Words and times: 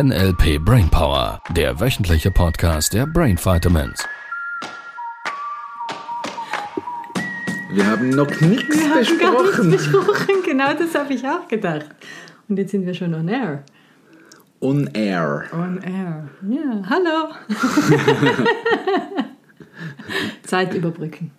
NLP 0.00 0.64
Brainpower, 0.64 1.42
der 1.56 1.80
wöchentliche 1.80 2.30
Podcast 2.30 2.94
der 2.94 3.04
Brain 3.04 3.36
Vitamins. 3.36 4.06
Wir 7.72 7.84
haben 7.84 8.10
noch 8.10 8.30
nichts 8.40 8.76
Wir 8.78 8.90
haben 8.90 8.98
besprochen. 9.00 9.18
gar 9.18 9.64
nichts 9.64 9.90
besprochen, 9.90 10.34
genau 10.44 10.72
das 10.74 10.94
habe 10.94 11.12
ich 11.12 11.26
auch 11.26 11.48
gedacht. 11.48 11.86
Und 12.48 12.58
jetzt 12.60 12.70
sind 12.70 12.86
wir 12.86 12.94
schon 12.94 13.12
on 13.12 13.26
air. 13.26 13.64
On 14.60 14.86
air. 14.94 15.46
On 15.52 15.82
air. 15.82 16.28
Ja, 16.48 16.82
hallo. 16.88 17.34
Zeit 20.44 20.74
überbrücken. 20.74 21.32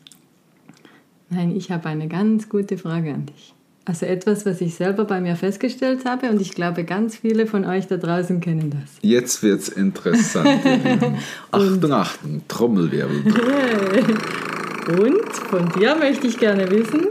Nein, 1.30 1.56
ich 1.56 1.72
habe 1.72 1.88
eine 1.88 2.10
ganz 2.10 2.50
gute 2.50 2.78
Frage 2.78 3.14
an 3.14 3.26
dich. 3.28 3.54
Also 3.90 4.06
etwas, 4.06 4.46
was 4.46 4.62
ich 4.62 4.76
selber 4.76 5.04
bei 5.06 5.20
mir 5.20 5.36
festgestellt 5.36 6.06
habe 6.06 6.30
und 6.30 6.40
ich 6.40 6.52
glaube, 6.52 6.84
ganz 6.84 7.16
viele 7.18 7.48
von 7.48 7.66
euch 7.66 7.88
da 7.88 7.98
draußen 7.98 8.40
kennen 8.40 8.70
das. 8.70 9.00
Jetzt 9.02 9.42
wird's 9.42 9.68
interessant. 9.68 10.64
ihr 10.64 10.78
Lieben. 10.78 11.16
Achtung, 11.52 11.92
Achtung, 11.92 12.42
Trommelwirbel. 12.48 13.24
Und 14.90 15.34
von 15.34 15.70
dir 15.70 15.96
möchte 15.96 16.28
ich 16.28 16.38
gerne 16.38 16.70
wissen, 16.70 17.08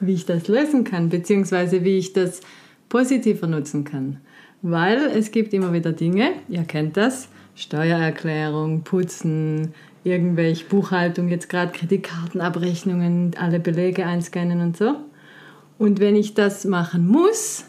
wie 0.00 0.14
ich 0.14 0.24
das 0.24 0.48
lösen 0.48 0.84
kann, 0.84 1.10
beziehungsweise 1.10 1.84
wie 1.84 1.98
ich 1.98 2.14
das 2.14 2.40
positiver 2.88 3.46
nutzen 3.46 3.84
kann. 3.84 4.16
Weil 4.62 5.10
es 5.14 5.32
gibt 5.32 5.52
immer 5.52 5.74
wieder 5.74 5.92
Dinge, 5.92 6.30
ihr 6.48 6.62
kennt 6.62 6.96
das, 6.96 7.28
Steuererklärung, 7.56 8.84
Putzen, 8.84 9.74
irgendwelche 10.02 10.64
Buchhaltung, 10.64 11.28
jetzt 11.28 11.50
gerade 11.50 11.72
Kreditkartenabrechnungen, 11.72 13.32
alle 13.38 13.60
Belege 13.60 14.06
einscannen 14.06 14.62
und 14.62 14.78
so. 14.78 14.94
Und 15.82 15.98
wenn 15.98 16.14
ich 16.14 16.34
das 16.34 16.64
machen 16.64 17.08
muss, 17.08 17.64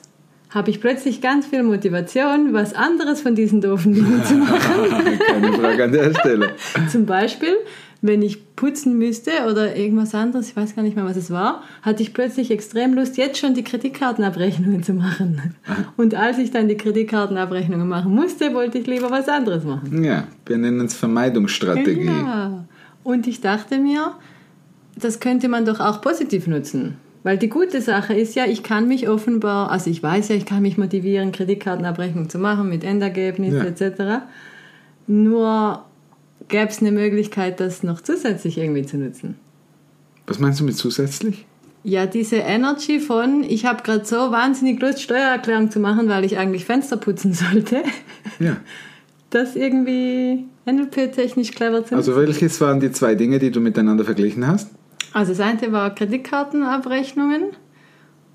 habe 0.52 0.70
ich 0.70 0.80
plötzlich 0.80 1.20
ganz 1.20 1.48
viel 1.48 1.64
Motivation, 1.64 2.54
was 2.54 2.76
anderes 2.76 3.22
von 3.22 3.34
diesen 3.34 3.60
doofen 3.60 3.96
Dingen 3.96 4.24
zu 4.24 4.36
machen. 4.36 5.20
Keine 5.28 5.54
Frage 5.54 5.84
an 5.86 5.92
der 5.94 6.14
Stelle. 6.14 6.52
Zum 6.92 7.08
Beispiel, 7.08 7.56
wenn 8.04 8.22
ich 8.22 8.56
putzen 8.56 9.00
müsste 9.00 9.32
oder 9.50 9.76
irgendwas 9.76 10.14
anderes, 10.14 10.48
ich 10.48 10.56
weiß 10.56 10.76
gar 10.76 10.84
nicht 10.84 10.96
mehr, 10.96 11.06
was 11.06 11.18
es 11.18 11.32
war, 11.32 11.64
hatte 11.82 12.04
ich 12.04 12.14
plötzlich 12.14 12.52
extrem 12.52 12.94
Lust, 12.94 13.18
jetzt 13.18 13.40
schon 13.40 13.56
die 13.56 13.64
Kreditkartenabrechnungen 13.64 14.84
zu 14.84 14.94
machen. 14.94 15.56
Und 15.98 16.14
als 16.14 16.38
ich 16.38 16.52
dann 16.52 16.68
die 16.68 16.78
Kreditkartenabrechnungen 16.78 17.88
machen 17.88 18.14
musste, 18.14 18.54
wollte 18.54 18.78
ich 18.78 18.86
lieber 18.86 19.10
was 19.10 19.28
anderes 19.28 19.64
machen. 19.64 20.04
Ja, 20.04 20.28
wir 20.46 20.60
nennen 20.60 20.86
es 20.86 20.94
Vermeidungsstrategie. 20.94 22.06
Ja. 22.06 22.64
Und 23.04 23.26
ich 23.26 23.42
dachte 23.42 23.80
mir, 23.80 24.12
das 24.96 25.20
könnte 25.20 25.48
man 25.48 25.66
doch 25.66 25.80
auch 25.80 26.00
positiv 26.00 26.46
nutzen. 26.46 26.98
Weil 27.24 27.38
die 27.38 27.48
gute 27.50 27.82
Sache 27.82 28.14
ist 28.14 28.36
ja, 28.36 28.46
ich 28.46 28.64
kann 28.64 28.88
mich 28.88 29.08
offenbar, 29.08 29.72
also 29.72 29.90
ich 29.90 30.04
weiß 30.04 30.28
ja, 30.28 30.36
ich 30.36 30.46
kann 30.46 30.62
mich 30.62 30.78
motivieren, 30.78 31.32
Kreditkartenabrechnung 31.32 32.30
zu 32.30 32.38
machen 32.38 32.68
mit 32.70 32.84
Endergebnis 32.84 33.54
Ja. 33.54 33.64
etc. 33.64 34.24
Nur 35.08 35.84
gäbe 36.50 36.70
es 36.70 36.80
eine 36.82 36.92
Möglichkeit, 36.92 37.60
das 37.60 37.84
noch 37.84 38.02
zusätzlich 38.02 38.58
irgendwie 38.58 38.86
zu 38.86 38.98
nutzen. 38.98 39.36
Was 40.28 40.40
meinst 40.40 40.60
du 40.60 40.64
mit 40.66 40.76
zusätzlich? 40.78 41.46
Ja, 41.86 42.06
diese 42.06 42.38
Energy 42.38 43.00
von, 43.02 43.44
ich 43.44 43.66
habe 43.66 43.84
gerade 43.84 44.06
so 44.06 44.16
wahnsinnig 44.32 44.80
Lust, 44.82 45.02
Steuererklärung 45.02 45.70
zu 45.70 45.80
machen, 45.80 46.08
weil 46.08 46.24
ich 46.24 46.38
eigentlich 46.38 46.64
Fenster 46.66 46.96
putzen 46.98 47.34
sollte, 47.34 47.84
Ja. 48.40 48.58
das 49.30 49.56
irgendwie 49.58 50.46
NLP-technisch 50.66 51.52
clever 51.52 51.86
zu 51.86 51.96
nutzen. 51.96 51.96
Also 51.96 52.16
welches 52.16 52.60
waren 52.62 52.80
die 52.80 52.92
zwei 52.92 53.16
Dinge, 53.16 53.40
die 53.40 53.52
du 53.52 53.60
miteinander 53.60 54.06
verglichen 54.06 54.48
hast? 54.48 54.70
Also 55.14 55.32
das 55.34 55.40
eine 55.40 55.72
war 55.72 55.94
Kreditkartenabrechnungen 55.94 57.52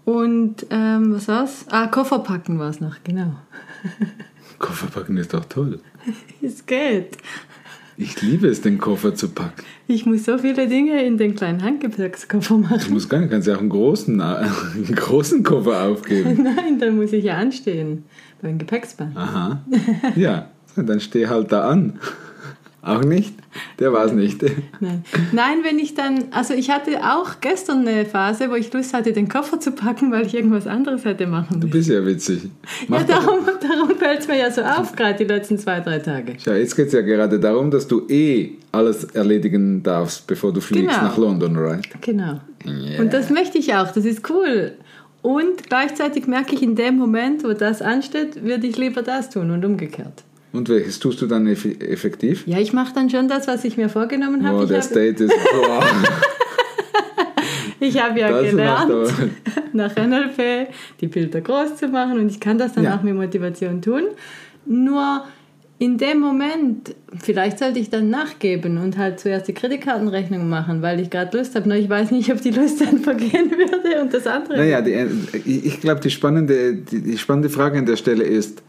und 0.04 0.66
ähm, 0.70 1.14
was 1.14 1.28
war's? 1.28 1.66
Ah, 1.70 1.86
Kofferpacken 1.88 2.58
war 2.58 2.70
es 2.70 2.80
noch, 2.80 2.96
genau. 3.04 3.34
Kofferpacken 4.58 5.16
ist 5.16 5.34
doch 5.34 5.44
toll. 5.44 5.80
Es 6.42 6.64
geht. 6.66 7.18
Ich 7.96 8.22
liebe 8.22 8.46
es, 8.46 8.60
den 8.60 8.78
Koffer 8.78 9.12
zu 9.14 9.28
packen. 9.30 9.64
Ich 9.88 10.06
muss 10.06 10.24
so 10.24 10.38
viele 10.38 10.68
Dinge 10.68 11.04
in 11.04 11.18
den 11.18 11.34
kleinen 11.34 11.62
Handgepäckskoffer 11.64 12.54
Du 12.54 12.60
machen. 12.60 12.92
musst 12.92 13.10
gar 13.10 13.18
nicht, 13.18 13.30
kannst 13.30 13.48
ja 13.48 13.56
auch 13.56 13.60
einen 13.60 13.68
großen, 13.70 14.20
äh, 14.20 14.22
einen 14.22 14.94
großen 14.94 15.42
Koffer 15.42 15.82
aufgeben. 15.82 16.42
Nein, 16.56 16.78
dann 16.78 16.96
muss 16.96 17.12
ich 17.12 17.24
ja 17.24 17.36
anstehen 17.36 18.04
beim 18.40 18.56
Gepäcksband. 18.58 19.16
Aha. 19.16 19.60
Ja, 20.14 20.48
dann 20.76 21.00
steh 21.00 21.26
halt 21.26 21.50
da 21.50 21.68
an. 21.68 21.98
Auch 22.88 23.02
nicht? 23.04 23.34
Der 23.78 23.92
war 23.92 24.04
es 24.06 24.12
nicht. 24.12 24.42
Nein. 24.80 25.04
Nein, 25.32 25.58
wenn 25.62 25.78
ich 25.78 25.94
dann, 25.94 26.24
also 26.30 26.54
ich 26.54 26.70
hatte 26.70 26.98
auch 27.02 27.40
gestern 27.40 27.86
eine 27.86 28.04
Phase, 28.04 28.50
wo 28.50 28.54
ich 28.54 28.72
Lust 28.72 28.94
hatte, 28.94 29.12
den 29.12 29.28
Koffer 29.28 29.58
zu 29.60 29.72
packen, 29.72 30.10
weil 30.12 30.26
ich 30.26 30.34
irgendwas 30.34 30.66
anderes 30.66 31.04
hätte 31.04 31.26
machen 31.26 31.60
Du 31.60 31.66
müssen. 31.66 31.70
bist 31.70 31.88
ja 31.90 32.04
witzig. 32.06 32.44
Ja, 32.44 32.48
Mach 32.88 33.02
doch, 33.04 33.08
darum, 33.24 33.38
darum 33.60 33.96
fällt 33.98 34.20
es 34.20 34.28
mir 34.28 34.38
ja 34.38 34.50
so 34.50 34.62
auf, 34.62 34.94
gerade 34.94 35.18
die 35.18 35.24
letzten 35.24 35.58
zwei, 35.58 35.80
drei 35.80 35.98
Tage. 35.98 36.34
schau, 36.42 36.52
jetzt 36.52 36.74
geht 36.76 36.88
es 36.88 36.92
ja 36.92 37.00
gerade 37.02 37.38
darum, 37.40 37.70
dass 37.70 37.86
du 37.88 38.06
eh 38.08 38.52
alles 38.72 39.04
erledigen 39.04 39.82
darfst, 39.82 40.26
bevor 40.26 40.52
du 40.52 40.60
fliegst 40.60 40.88
Genau. 40.94 41.02
nach 41.08 41.16
London, 41.16 41.56
right? 41.56 41.86
Genau. 42.00 42.40
Yeah. 42.66 43.00
Und 43.00 43.12
das 43.12 43.30
möchte 43.30 43.58
ich 43.58 43.72
auch, 43.74 43.90
das 43.92 44.04
ist 44.04 44.28
cool. 44.30 44.72
Und 45.22 45.68
gleichzeitig 45.68 46.26
merke 46.26 46.54
ich 46.54 46.62
in 46.62 46.76
dem 46.76 46.96
Moment, 46.96 47.42
wo 47.44 47.52
das 47.52 47.82
ansteht, 47.82 48.44
würde 48.44 48.66
ich 48.66 48.76
lieber 48.76 49.02
das 49.02 49.30
tun 49.30 49.50
und 49.50 49.64
umgekehrt. 49.64 50.22
Und 50.52 50.68
welches 50.68 50.98
tust 50.98 51.20
du 51.20 51.26
dann 51.26 51.46
eff- 51.46 51.80
effektiv? 51.82 52.46
Ja, 52.46 52.58
ich 52.58 52.72
mache 52.72 52.94
dann 52.94 53.10
schon 53.10 53.28
das, 53.28 53.46
was 53.46 53.64
ich 53.64 53.76
mir 53.76 53.88
vorgenommen 53.88 54.46
habe. 54.46 54.58
Oh, 54.58 54.62
ich 54.62 54.68
der 54.68 54.78
habe 54.78 54.86
State 54.88 55.24
ist. 55.24 55.34
Boah, 55.52 55.84
ich 57.80 58.00
habe 58.02 58.18
ja 58.20 58.30
das 58.30 58.50
gelernt, 58.50 58.92
nach 59.72 59.94
NLP 59.96 60.68
die 61.00 61.06
Bilder 61.08 61.40
groß 61.40 61.76
zu 61.76 61.88
machen 61.88 62.18
und 62.18 62.30
ich 62.30 62.40
kann 62.40 62.58
das 62.58 62.72
dann 62.72 62.84
Ja. 62.84 62.96
auch 62.96 63.02
mit 63.02 63.14
Motivation 63.14 63.80
tun. 63.82 64.02
Nur 64.66 65.24
in 65.80 65.96
dem 65.96 66.18
Moment, 66.18 66.94
vielleicht 67.22 67.60
sollte 67.60 67.78
ich 67.78 67.88
dann 67.88 68.10
nachgeben 68.10 68.78
und 68.78 68.98
halt 68.98 69.20
zuerst 69.20 69.46
die 69.46 69.52
Kreditkartenrechnung 69.54 70.48
machen, 70.48 70.82
weil 70.82 70.98
ich 70.98 71.08
gerade 71.08 71.36
Lust 71.38 71.54
habe. 71.54 71.68
Nur 71.68 71.76
ich 71.78 71.88
weiß 71.88 72.10
nicht, 72.10 72.32
ob 72.32 72.40
die 72.40 72.50
Lust 72.50 72.80
dann 72.80 72.98
vergehen 72.98 73.50
würde 73.52 74.00
und 74.02 74.12
das 74.12 74.26
andere. 74.26 74.56
Naja, 74.56 74.80
die, 74.80 74.94
ich 75.44 75.66
ich 75.66 75.80
glaube, 75.80 76.00
die 76.00 76.10
spannende, 76.10 76.74
die, 76.74 77.00
die 77.00 77.16
spannende 77.18 77.48
Frage 77.48 77.78
an 77.78 77.86
der 77.86 77.94
Stelle 77.96 78.24
ist, 78.24 78.62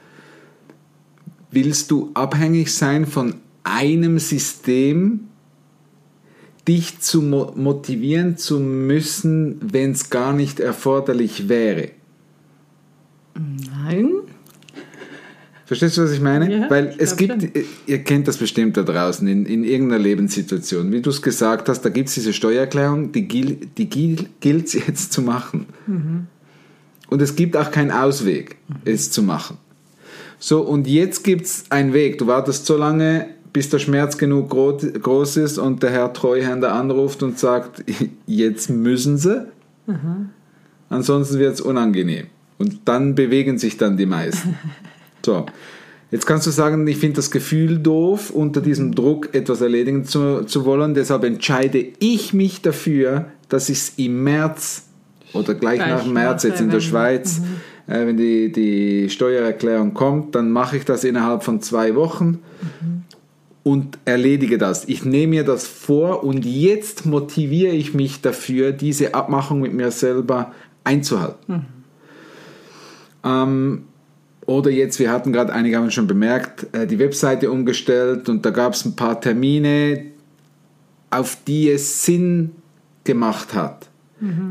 willst 1.51 1.91
du 1.91 2.11
abhängig 2.13 2.73
sein 2.73 3.05
von 3.05 3.35
einem 3.63 4.19
System, 4.19 5.21
dich 6.67 6.99
zu 6.99 7.21
mo 7.21 7.53
motivieren 7.55 8.37
zu 8.37 8.59
müssen, 8.59 9.59
wenn 9.61 9.91
es 9.91 10.09
gar 10.09 10.33
nicht 10.33 10.59
erforderlich 10.59 11.49
wäre? 11.49 11.91
Nein. 13.35 14.11
Verstehst 15.65 15.97
du, 15.97 16.03
was 16.03 16.11
ich 16.11 16.21
meine? 16.21 16.51
Ja, 16.51 16.69
Weil 16.69 16.89
ich 16.89 16.95
es 16.99 17.15
gibt, 17.15 17.47
ihr 17.85 18.03
kennt 18.03 18.27
das 18.27 18.37
bestimmt 18.37 18.75
da 18.75 18.81
draußen, 18.81 19.27
in, 19.27 19.45
in 19.45 19.63
irgendeiner 19.63 20.01
Lebenssituation. 20.01 20.91
Wie 20.91 20.99
du 20.99 21.11
es 21.11 21.21
gesagt 21.21 21.69
hast, 21.69 21.81
da 21.81 21.89
gibt 21.89 22.09
es 22.09 22.15
diese 22.15 22.33
Steuererklärung, 22.33 23.11
die, 23.11 23.27
gil, 23.27 23.67
die 23.77 23.87
gil, 23.87 24.29
gilt 24.39 24.65
es 24.65 24.73
jetzt 24.87 25.13
zu 25.13 25.21
machen. 25.21 25.67
Und 27.07 27.21
es 27.21 27.35
gibt 27.35 27.55
auch 27.55 27.69
keinen 27.69 27.91
Ausweg, 27.91 28.57
es 28.83 29.11
zu 29.11 29.21
machen. 29.21 29.57
So, 30.39 30.61
und 30.61 30.87
jetzt 30.87 31.23
gibt 31.23 31.45
es 31.45 31.65
einen 31.69 31.93
Weg. 31.93 32.17
Du 32.17 32.27
wartest 32.27 32.65
so 32.65 32.77
lange, 32.77 33.27
bis 33.51 33.69
der 33.69 33.79
Schmerz 33.79 34.17
genug 34.17 34.49
gro 34.49 34.77
groß 34.77 35.37
ist 35.37 35.57
und 35.57 35.83
der 35.83 35.91
Herr 35.91 36.13
Treuhänder 36.13 36.73
anruft 36.73 37.21
und 37.23 37.37
sagt, 37.37 37.83
jetzt 38.25 38.69
müssen 38.69 39.17
sie. 39.17 39.47
Ansonsten 40.89 41.39
wird 41.39 41.53
es 41.53 41.61
unangenehm. 41.61 42.27
Und 42.57 42.81
dann 42.85 43.15
bewegen 43.15 43.57
sich 43.57 43.77
dann 43.77 43.97
die 43.97 44.05
meisten. 44.05 44.57
So, 45.25 45.45
jetzt 46.11 46.25
kannst 46.25 46.47
du 46.47 46.51
sagen, 46.51 46.87
ich 46.87 46.95
finde 46.95 47.17
das 47.17 47.29
Gefühl 47.29 47.79
doof, 47.79 48.29
unter 48.29 48.61
diesem 48.61 48.95
Druck 48.95 49.35
etwas 49.35 49.59
erledigen 49.59 50.05
zu, 50.05 50.45
zu 50.45 50.63
wollen. 50.63 50.93
Deshalb 50.93 51.25
entscheide 51.25 51.85
ich 51.99 52.33
mich 52.33 52.61
dafür, 52.61 53.25
dass 53.49 53.67
ich 53.67 53.79
es 53.79 53.93
im 53.97 54.23
März 54.23 54.83
oder 55.33 55.55
gleich, 55.55 55.79
Gleich 55.79 55.89
nach 55.89 56.05
März 56.05 56.43
jetzt 56.43 56.61
in 56.61 56.69
der 56.69 56.79
Schweiz, 56.79 57.41
äh, 57.89 58.05
wenn 58.05 58.17
die, 58.17 58.51
die 58.51 59.09
Steuererklärung 59.09 59.93
kommt, 59.93 60.35
dann 60.35 60.51
mache 60.51 60.77
ich 60.77 60.85
das 60.85 61.03
innerhalb 61.03 61.43
von 61.43 61.61
zwei 61.61 61.95
Wochen 61.95 62.39
und 63.63 63.97
erledige 64.05 64.57
das. 64.57 64.87
Ich 64.87 65.03
nehme 65.03 65.31
mir 65.31 65.43
das 65.43 65.67
vor 65.67 66.23
und 66.23 66.45
jetzt 66.45 67.05
motiviere 67.05 67.73
ich 67.73 67.93
mich 67.93 68.21
dafür, 68.21 68.71
diese 68.71 69.13
Abmachung 69.13 69.61
mit 69.61 69.73
mir 69.73 69.91
selber 69.91 70.53
einzuhalten. 70.83 71.65
Ähm, 73.23 73.83
oder 74.45 74.71
jetzt, 74.71 74.99
wir 74.99 75.11
hatten 75.11 75.33
gerade, 75.33 75.53
einige 75.53 75.77
haben 75.77 75.91
schon 75.91 76.07
bemerkt, 76.07 76.73
äh, 76.73 76.87
die 76.87 76.99
Webseite 76.99 77.51
umgestellt 77.51 78.29
und 78.29 78.45
da 78.45 78.51
gab 78.51 78.73
es 78.73 78.85
ein 78.85 78.95
paar 78.95 79.19
Termine, 79.19 80.05
auf 81.09 81.37
die 81.45 81.69
es 81.69 82.05
Sinn 82.05 82.51
gemacht 83.03 83.53
hat, 83.53 83.88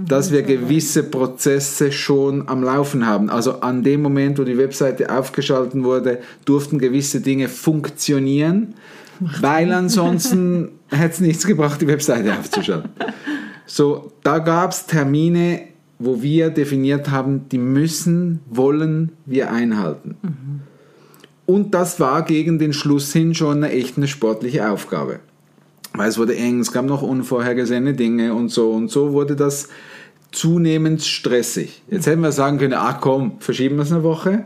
dass 0.06 0.32
wir 0.32 0.42
gewisse 0.42 1.02
Prozesse 1.02 1.92
schon 1.92 2.48
am 2.48 2.62
Laufen 2.62 3.06
haben. 3.06 3.28
Also 3.28 3.60
an 3.60 3.82
dem 3.82 4.00
Moment, 4.02 4.38
wo 4.38 4.44
die 4.44 4.56
Webseite 4.56 5.14
aufgeschalten 5.14 5.84
wurde, 5.84 6.20
durften 6.44 6.78
gewisse 6.78 7.20
Dinge 7.20 7.48
funktionieren, 7.48 8.74
weil 9.20 9.72
ansonsten 9.72 10.70
hätte 10.88 11.14
es 11.14 11.20
nichts 11.20 11.46
gebracht, 11.46 11.80
die 11.80 11.86
Webseite 11.86 12.38
aufzuschalten. 12.38 12.90
So, 13.66 14.12
da 14.22 14.38
gab 14.38 14.72
es 14.72 14.86
Termine, 14.86 15.60
wo 15.98 16.22
wir 16.22 16.48
definiert 16.50 17.10
haben, 17.10 17.48
die 17.50 17.58
müssen, 17.58 18.40
wollen 18.48 19.12
wir 19.26 19.52
einhalten. 19.52 20.16
Und 21.44 21.74
das 21.74 21.98
war 22.00 22.22
gegen 22.22 22.58
den 22.58 22.72
Schluss 22.72 23.12
hin 23.12 23.34
schon 23.34 23.64
eine 23.64 23.72
echt 23.72 23.96
eine 23.96 24.08
sportliche 24.08 24.70
Aufgabe. 24.70 25.20
Weil 25.94 26.08
es 26.08 26.19
wurde 26.19 26.37
eng, 26.37 26.61
es 26.61 26.73
gab 26.73 26.85
noch 26.85 27.02
unvorhergesehene 27.02 27.94
Dinge 27.94 28.35
und 28.35 28.50
so. 28.50 28.70
Und 28.70 28.90
so 28.90 29.12
wurde 29.12 29.37
das 29.37 29.69
zunehmend 30.31 31.02
stressig. 31.02 31.82
Jetzt 31.90 32.06
hätten 32.06 32.20
wir 32.20 32.32
sagen 32.32 32.58
können, 32.58 32.75
ach 32.76 33.00
komm, 33.00 33.40
verschieben 33.40 33.76
wir 33.76 33.82
es 33.82 33.93
eine 33.93 34.02
Woche. 34.02 34.44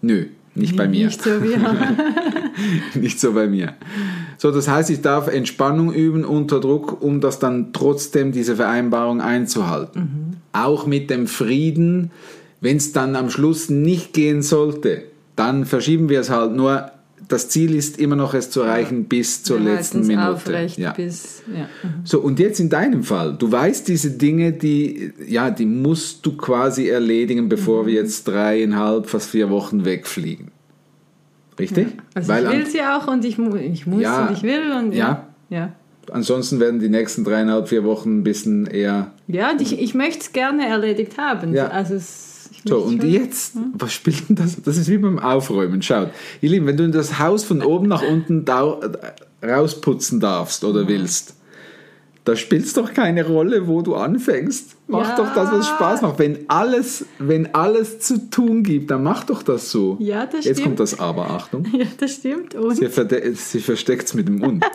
Nö, 0.00 0.26
nicht 0.54 0.76
bei 0.76 0.88
mir. 0.88 1.06
Nicht 1.06 1.22
so 1.22 1.30
nicht 2.98 3.20
so 3.20 3.32
bei 3.32 3.46
mir. 3.46 3.74
So, 4.38 4.50
das 4.50 4.68
heißt, 4.68 4.90
ich 4.90 5.02
darf 5.02 5.28
Entspannung 5.28 5.92
üben 5.92 6.24
unter 6.24 6.60
Druck, 6.60 7.02
um 7.02 7.20
das 7.20 7.38
dann 7.38 7.72
trotzdem 7.72 8.32
diese 8.32 8.56
Vereinbarung 8.56 9.20
einzuhalten. 9.20 10.36
Auch 10.52 10.86
mit 10.86 11.10
dem 11.10 11.26
Frieden, 11.26 12.10
wenn 12.60 12.78
es 12.78 12.92
dann 12.92 13.16
am 13.16 13.30
Schluss 13.30 13.68
nicht 13.68 14.12
gehen 14.12 14.42
sollte, 14.42 15.02
dann 15.36 15.64
verschieben 15.64 16.08
wir 16.08 16.20
es 16.20 16.30
halt. 16.30 16.52
Nur 16.52 16.90
das 17.26 17.48
Ziel 17.48 17.74
ist 17.74 17.98
immer 17.98 18.16
noch, 18.16 18.32
es 18.34 18.50
zu 18.50 18.60
erreichen 18.62 19.04
bis 19.06 19.42
zur 19.42 19.58
Wir 19.58 19.74
letzten 19.74 20.06
Minute. 20.06 20.28
Aufrecht 20.28 20.78
Ja. 20.78 20.92
bis, 20.92 21.42
ja. 21.52 21.64
mhm. 21.82 22.04
So, 22.04 22.20
und 22.20 22.38
jetzt 22.38 22.60
in 22.60 22.68
deinem 22.70 23.02
Fall, 23.02 23.34
du 23.38 23.50
weißt 23.50 23.88
diese 23.88 24.10
Dinge, 24.12 24.52
die, 24.52 25.12
ja, 25.26 25.50
die 25.50 25.66
musst 25.66 26.24
du 26.24 26.36
quasi 26.36 26.88
erledigen, 26.88 27.48
bevor 27.48 27.82
Mhm. 27.82 27.86
wir 27.88 27.94
jetzt 27.94 28.28
dreieinhalb, 28.28 29.06
fast 29.06 29.30
vier 29.30 29.50
Wochen 29.50 29.84
wegfliegen. 29.84 30.50
Richtig? 31.58 31.88
Also 32.14 32.28
Weil 32.28 32.44
ich 32.44 32.50
will 32.52 32.66
sie 32.66 32.82
auch 32.82 33.08
und 33.08 33.24
ich, 33.24 33.36
ich 33.38 33.86
muss 33.86 34.00
Ja. 34.02 34.26
und 34.28 34.36
ich 34.36 34.42
will 34.42 34.72
und 34.78 34.92
ja. 34.94 35.26
Ja, 35.50 35.72
ansonsten 36.12 36.60
werden 36.60 36.78
die 36.78 36.88
nächsten 36.90 37.24
dreieinhalb, 37.24 37.68
vier 37.68 37.82
Wochen 37.84 38.18
ein 38.18 38.22
bisschen 38.22 38.66
eher. 38.66 39.12
ja 39.26 39.50
und 39.50 39.60
ich, 39.60 39.80
ich 39.80 39.94
möchte 39.94 40.20
es 40.20 40.32
gerne 40.32 40.66
erledigt 40.68 41.18
haben. 41.18 41.54
Ja. 41.54 41.68
Also 41.68 41.94
es, 41.94 42.37
So, 42.68 42.78
und 42.78 43.02
jetzt, 43.04 43.54
was 43.74 43.92
spielt 43.92 44.28
denn 44.28 44.36
das? 44.36 44.60
Das 44.62 44.76
ist 44.76 44.88
wie 44.88 44.98
beim 44.98 45.18
Aufräumen. 45.18 45.82
Schaut, 45.82 46.10
ihr 46.40 46.50
Lieben, 46.50 46.66
wenn 46.66 46.76
du 46.76 46.88
das 46.90 47.18
Haus 47.18 47.44
von 47.44 47.62
oben 47.62 47.88
nach 47.88 48.02
unten 48.02 48.44
dau- 48.44 48.80
rausputzen 49.42 50.20
darfst 50.20 50.64
oder 50.64 50.86
willst, 50.88 51.34
da 52.24 52.36
spielt 52.36 52.64
es 52.66 52.74
doch 52.74 52.92
keine 52.92 53.26
Rolle, 53.26 53.66
wo 53.68 53.80
du 53.80 53.94
anfängst. 53.94 54.76
Mach 54.86 55.08
Ja. 55.10 55.16
doch 55.16 55.32
das, 55.34 55.50
was 55.50 55.66
Spaß 55.68 56.02
macht. 56.02 56.18
Wenn 56.18 56.40
alles, 56.48 57.06
wenn 57.18 57.54
alles 57.54 58.00
zu 58.00 58.30
tun 58.30 58.62
gibt, 58.62 58.90
dann 58.90 59.02
mach 59.02 59.24
doch 59.24 59.42
das 59.42 59.70
so. 59.70 59.96
Ja, 59.98 60.26
das 60.26 60.44
Jetzt 60.44 60.56
kommt 60.62 60.76
stimmt. 60.76 60.80
das 60.80 60.98
Aber, 61.00 61.30
Achtung. 61.30 61.64
Ja, 61.72 61.86
das 61.98 62.14
stimmt. 62.16 62.54
Und 62.54 62.76
Sie, 62.76 62.88
verde- 62.88 63.32
sie 63.34 63.60
versteckt 63.60 64.08
es 64.08 64.14
mit 64.14 64.28
dem 64.28 64.42
Und. 64.42 64.62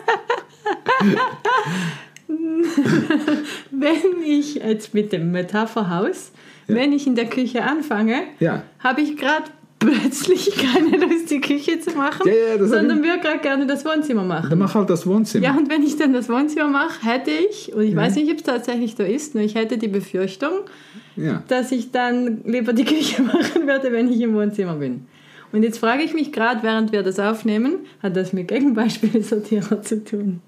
wenn 3.70 4.22
ich 4.24 4.56
jetzt 4.56 4.94
mit 4.94 5.12
dem 5.12 5.30
Metapherhaus, 5.32 6.30
wenn 6.66 6.92
ich 6.92 7.06
in 7.06 7.14
der 7.14 7.26
Küche 7.26 7.62
anfange, 7.62 8.16
Ja. 8.40 8.62
habe 8.78 9.00
ich 9.02 9.16
gerade 9.16 9.44
plötzlich 9.78 10.50
keine 10.56 10.96
Lust, 10.96 11.30
die 11.30 11.40
Küche 11.40 11.78
zu 11.80 11.90
machen, 11.96 12.26
Ja, 12.26 12.56
ja, 12.56 12.66
sondern 12.66 12.98
ich- 12.98 13.04
würde 13.10 13.20
gerade 13.20 13.38
gerne 13.40 13.66
das 13.66 13.84
Wohnzimmer 13.84 14.22
machen. 14.24 14.48
Dann 14.50 14.58
mach 14.58 14.74
halt 14.74 14.88
das 14.88 15.06
Wohnzimmer. 15.06 15.44
Ja, 15.44 15.54
und 15.56 15.68
wenn 15.70 15.82
ich 15.82 15.96
dann 15.96 16.12
das 16.14 16.28
Wohnzimmer 16.28 16.68
mache, 16.68 17.04
hätte 17.06 17.30
ich, 17.30 17.74
und 17.74 17.82
ich 17.82 17.94
weiß 17.94 18.14
nicht, 18.16 18.30
ob 18.30 18.38
es 18.38 18.42
tatsächlich 18.44 18.94
so 18.96 19.02
ist, 19.02 19.34
nur 19.34 19.44
ich 19.44 19.54
hätte 19.56 19.76
die 19.76 19.88
Befürchtung, 19.88 20.60
Ja. 21.16 21.42
dass 21.48 21.70
ich 21.70 21.90
dann 21.90 22.40
lieber 22.46 22.72
die 22.72 22.84
Küche 22.94 23.22
machen 23.22 23.66
werde, 23.66 23.92
wenn 23.92 24.10
ich 24.10 24.20
im 24.22 24.34
Wohnzimmer 24.34 24.74
bin. 24.76 25.06
Und 25.52 25.62
jetzt 25.62 25.78
frage 25.78 26.02
ich 26.02 26.14
mich 26.14 26.32
gerade, 26.32 26.62
während 26.62 26.90
wir 26.92 27.02
das 27.02 27.20
aufnehmen, 27.20 27.80
hat 28.02 28.16
das 28.16 28.32
mit 28.32 28.48
Gegenbeispielsortierer 28.48 29.82
zu 29.82 30.02
tun? 30.02 30.40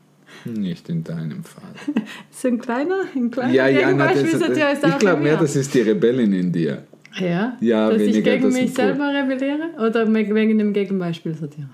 Nicht 0.45 0.89
in 0.89 1.03
deinem 1.05 1.45
Fall. 1.45 1.63
So 2.31 2.49
ein 2.49 2.59
kleiner, 2.59 3.03
ein 3.15 3.31
kleiner 3.31 3.53
Ja, 3.53 3.69
ja, 3.69 3.93
na, 3.93 4.09
das, 4.13 4.23
ist 4.23 4.43
ich 4.43 4.99
glaube 4.99 5.23
mehr, 5.23 5.37
das 5.37 5.57
ist 5.57 5.73
die 5.75 5.81
Rebellin 5.81 6.33
in 6.33 6.53
dir. 6.53 6.85
Ja, 7.19 7.57
Ja, 7.61 7.91
dass 7.91 8.03
ich 8.03 8.23
gegen 8.23 8.43
das 8.45 8.55
mich 8.55 8.75
selber 8.75 9.09
rebelliere 9.09 9.71
oder 9.79 10.13
wegen 10.13 10.59
dem 10.59 10.73
Gegenbeispielsortierer? 10.73 11.71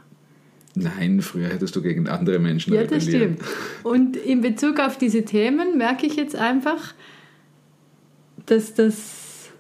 Nein, 0.75 1.21
früher 1.21 1.49
hättest 1.49 1.75
du 1.77 1.83
gegen 1.83 2.09
andere 2.09 2.39
Menschen 2.39 2.73
Ja, 2.73 2.85
das 2.85 3.07
rebelliert. 3.07 3.39
stimmt. 3.43 3.51
Und 3.83 4.17
in 4.17 4.41
Bezug 4.41 4.79
auf 4.81 4.97
diese 4.97 5.23
Themen 5.23 5.77
merke 5.77 6.07
ich 6.07 6.17
jetzt 6.17 6.37
einfach, 6.37 6.95
dass 8.47 8.75
das. 8.75 9.51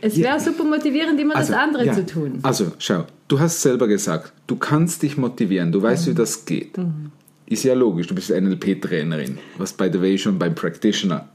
Es 0.00 0.16
Ja. 0.16 0.24
wäre 0.24 0.40
super 0.40 0.64
motivierend, 0.64 1.20
immer 1.20 1.34
das 1.34 1.52
andere 1.52 1.86
ja. 1.86 1.92
zu 1.92 2.04
tun. 2.04 2.40
Also, 2.42 2.72
schau, 2.78 3.04
du 3.28 3.38
hast 3.38 3.62
selber 3.62 3.86
gesagt, 3.86 4.32
du 4.48 4.56
kannst 4.56 5.02
dich 5.04 5.16
motivieren, 5.16 5.70
du 5.70 5.80
weißt, 5.80 6.08
wie 6.08 6.14
das 6.14 6.44
geht. 6.44 6.76
Mhm. 6.76 7.12
Ist 7.48 7.64
ja 7.64 7.74
logisch, 7.74 8.06
du 8.06 8.14
bist 8.14 8.30
NLP-Trainerin, 8.30 9.38
was 9.56 9.72
by 9.72 9.88
the 9.90 10.00
way 10.00 10.18
schon 10.18 10.38
beim 10.38 10.54
Practitioner, 10.54 11.28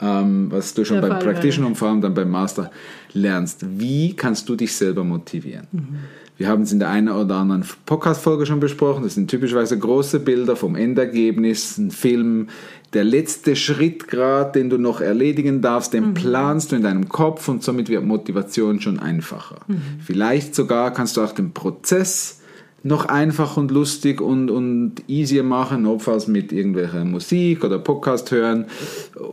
ähm, 0.00 0.46
was 0.50 0.72
du 0.72 0.84
schon 0.84 1.00
Der 1.00 1.08
beim 1.08 1.20
Fall 1.20 1.32
Practitioner 1.32 1.66
und 1.68 1.74
vor 1.76 1.88
allem 1.88 2.00
dann 2.00 2.14
beim 2.14 2.30
Master 2.30 2.70
lernst. 3.12 3.64
Wie 3.78 4.14
kannst 4.16 4.48
du 4.48 4.56
dich 4.56 4.74
selber 4.74 5.04
motivieren? 5.04 5.66
Mhm. 5.70 5.98
Wir 6.38 6.48
haben 6.48 6.62
es 6.62 6.72
in 6.72 6.78
der 6.78 6.88
einen 6.88 7.10
oder 7.10 7.34
anderen 7.34 7.62
Podcast-Folge 7.84 8.46
schon 8.46 8.60
besprochen. 8.60 9.02
Das 9.02 9.14
sind 9.14 9.28
typischerweise 9.28 9.78
große 9.78 10.20
Bilder 10.20 10.56
vom 10.56 10.74
Endergebnis, 10.74 11.76
ein 11.76 11.90
Film. 11.90 12.48
Der 12.94 13.04
letzte 13.04 13.54
Schritt 13.54 14.08
gerade, 14.08 14.52
den 14.52 14.70
du 14.70 14.78
noch 14.78 15.02
erledigen 15.02 15.60
darfst, 15.60 15.92
den 15.92 16.14
planst 16.14 16.72
du 16.72 16.76
in 16.76 16.82
deinem 16.82 17.10
Kopf 17.10 17.46
und 17.48 17.62
somit 17.62 17.90
wird 17.90 18.06
Motivation 18.06 18.80
schon 18.80 18.98
einfacher. 18.98 19.58
Vielleicht 20.02 20.54
sogar 20.54 20.94
kannst 20.94 21.18
du 21.18 21.20
auch 21.20 21.32
den 21.32 21.52
Prozess 21.52 22.39
noch 22.82 23.06
einfach 23.06 23.56
und 23.56 23.70
lustig 23.70 24.20
und, 24.20 24.50
und 24.50 24.94
easier 25.06 25.42
machen, 25.42 25.82
notfalls 25.82 26.26
mit 26.26 26.52
irgendwelcher 26.52 27.04
Musik 27.04 27.64
oder 27.64 27.78
Podcast 27.78 28.30
hören. 28.30 28.66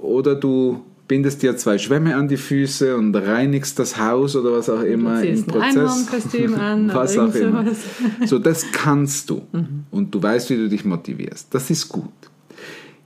Oder 0.01 0.35
du 0.35 0.81
bindest 1.07 1.41
dir 1.41 1.55
zwei 1.55 1.77
Schwämme 1.77 2.15
an 2.15 2.27
die 2.27 2.38
Füße 2.38 2.95
und 2.97 3.15
reinigst 3.15 3.79
das 3.79 3.97
Haus 3.97 4.35
oder 4.35 4.51
was 4.51 4.69
auch 4.69 4.81
immer 4.81 5.23
im 5.23 5.38
ein 5.38 5.45
Prozess. 5.45 5.77
Einhornkostüm 5.77 6.55
an 6.55 6.91
was 6.94 7.17
auch 7.17 7.33
immer. 7.33 7.63
sowas. 7.63 7.77
So, 8.25 8.39
das 8.39 8.65
kannst 8.71 9.29
du. 9.29 9.41
Mhm. 9.53 9.85
Und 9.91 10.13
du 10.13 10.21
weißt, 10.21 10.49
wie 10.49 10.57
du 10.57 10.67
dich 10.67 10.83
motivierst. 10.83 11.47
Das 11.53 11.69
ist 11.69 11.88
gut. 11.88 12.11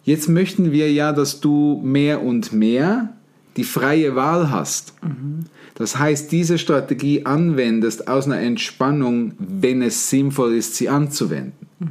Jetzt 0.03 0.27
möchten 0.27 0.71
wir 0.71 0.91
ja, 0.91 1.13
dass 1.13 1.39
du 1.41 1.79
mehr 1.83 2.23
und 2.23 2.51
mehr 2.51 3.13
die 3.57 3.63
freie 3.63 4.15
Wahl 4.15 4.49
hast. 4.49 4.93
Mhm. 5.03 5.45
Das 5.75 5.97
heißt, 5.97 6.31
diese 6.31 6.57
Strategie 6.57 7.25
anwendest 7.25 8.07
aus 8.07 8.25
einer 8.25 8.39
Entspannung, 8.39 9.33
wenn 9.39 9.81
es 9.81 10.09
sinnvoll 10.09 10.53
ist, 10.53 10.75
sie 10.75 10.89
anzuwenden. 10.89 11.67
Mhm. 11.79 11.87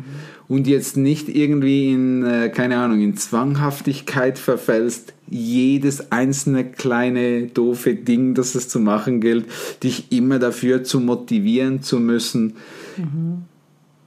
Und 0.48 0.66
jetzt 0.66 0.96
nicht 0.96 1.28
irgendwie 1.28 1.92
in, 1.92 2.24
äh, 2.24 2.48
keine 2.48 2.78
Ahnung, 2.78 3.00
in 3.00 3.16
Zwanghaftigkeit 3.16 4.38
verfällst, 4.38 5.12
jedes 5.28 6.10
einzelne 6.10 6.64
kleine 6.64 7.46
doofe 7.46 7.94
Ding, 7.94 8.34
das 8.34 8.56
es 8.56 8.68
zu 8.68 8.80
machen 8.80 9.20
gilt, 9.20 9.46
dich 9.82 10.10
immer 10.10 10.40
dafür 10.40 10.82
zu 10.82 10.98
motivieren 10.98 11.82
zu 11.82 12.00
müssen, 12.00 12.54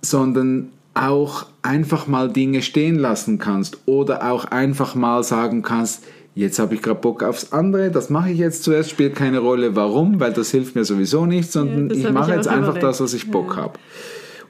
sondern 0.01 0.69
auch 0.93 1.47
einfach 1.61 2.07
mal 2.07 2.31
Dinge 2.31 2.61
stehen 2.61 2.95
lassen 2.95 3.39
kannst 3.39 3.79
oder 3.85 4.29
auch 4.29 4.45
einfach 4.45 4.95
mal 4.95 5.23
sagen 5.23 5.61
kannst, 5.61 6.03
jetzt 6.35 6.59
habe 6.59 6.75
ich 6.75 6.81
gerade 6.81 6.99
Bock 6.99 7.23
aufs 7.23 7.51
andere, 7.51 7.91
das 7.91 8.09
mache 8.09 8.31
ich 8.31 8.37
jetzt 8.37 8.63
zuerst, 8.63 8.89
spielt 8.89 9.15
keine 9.15 9.39
Rolle, 9.39 9.75
warum, 9.75 10.19
weil 10.19 10.33
das 10.33 10.51
hilft 10.51 10.75
mir 10.75 10.85
sowieso 10.85 11.25
nicht, 11.25 11.51
sondern 11.51 11.89
das 11.89 11.97
ich 11.97 12.11
mache 12.11 12.33
jetzt 12.33 12.47
einfach 12.47 12.77
das, 12.77 12.99
was 13.01 13.13
ich 13.13 13.29
Bock 13.29 13.55
habe. 13.55 13.79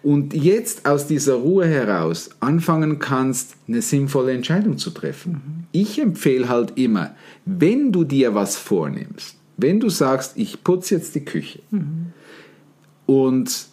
Und 0.02 0.34
jetzt 0.34 0.86
aus 0.86 1.08
dieser 1.08 1.36
Ruhe 1.36 1.66
heraus 1.66 2.32
anfangen 2.42 3.00
kannst, 3.00 3.56
eine 3.68 3.82
sinnvolle 3.82 4.34
Entscheidung 4.34 4.78
zu 4.78 4.90
treffen. 4.90 5.66
Ich 5.72 6.00
empfehle 6.00 6.50
halt 6.50 6.74
immer, 6.76 7.16
wenn 7.46 7.94
du 7.94 8.04
dir 8.04 8.36
was 8.36 8.58
vornimmst, 8.58 9.38
wenn 9.56 9.80
du 9.80 9.90
sagst, 9.90 10.34
ich 10.36 10.64
putze 10.64 10.96
jetzt 10.96 11.16
die 11.16 11.24
Küche 11.24 11.60
und 13.06 13.68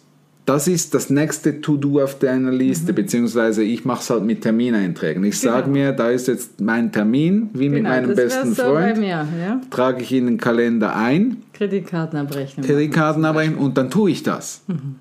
das 0.45 0.67
ist 0.67 0.93
das 0.95 1.09
nächste 1.09 1.61
To-Do 1.61 2.01
auf 2.01 2.17
deiner 2.19 2.51
Liste, 2.51 2.93
beziehungsweise 2.93 3.63
ich 3.63 3.85
mache 3.85 4.01
es 4.01 4.09
halt 4.09 4.23
mit 4.23 4.41
Termineinträgen. 4.41 5.23
Ich 5.23 5.39
sage 5.39 5.63
Genau. 5.63 5.73
mir, 5.73 5.91
da 5.91 6.09
ist 6.09 6.27
jetzt 6.27 6.59
mein 6.59 6.91
Termin, 6.91 7.49
wie 7.53 7.69
mit 7.69 7.79
Genau, 7.79 7.89
meinem 7.89 8.07
das 8.09 8.17
wär's 8.17 8.33
besten 8.35 8.53
so 8.55 8.63
Freund, 8.63 8.97
mir, 8.97 9.07
ja? 9.39 9.61
trage 9.69 10.01
ich 10.01 10.11
in 10.13 10.25
den 10.25 10.37
Kalender 10.37 10.95
ein, 10.95 11.37
Kreditkartenabrechnung. 11.53 12.65
Kreditkarten 12.65 13.23
abbrechen 13.25 13.55
und 13.55 13.77
dann 13.77 13.89
tue 13.89 14.11
ich 14.11 14.23
das. 14.23 14.61
Mhm. 14.67 14.95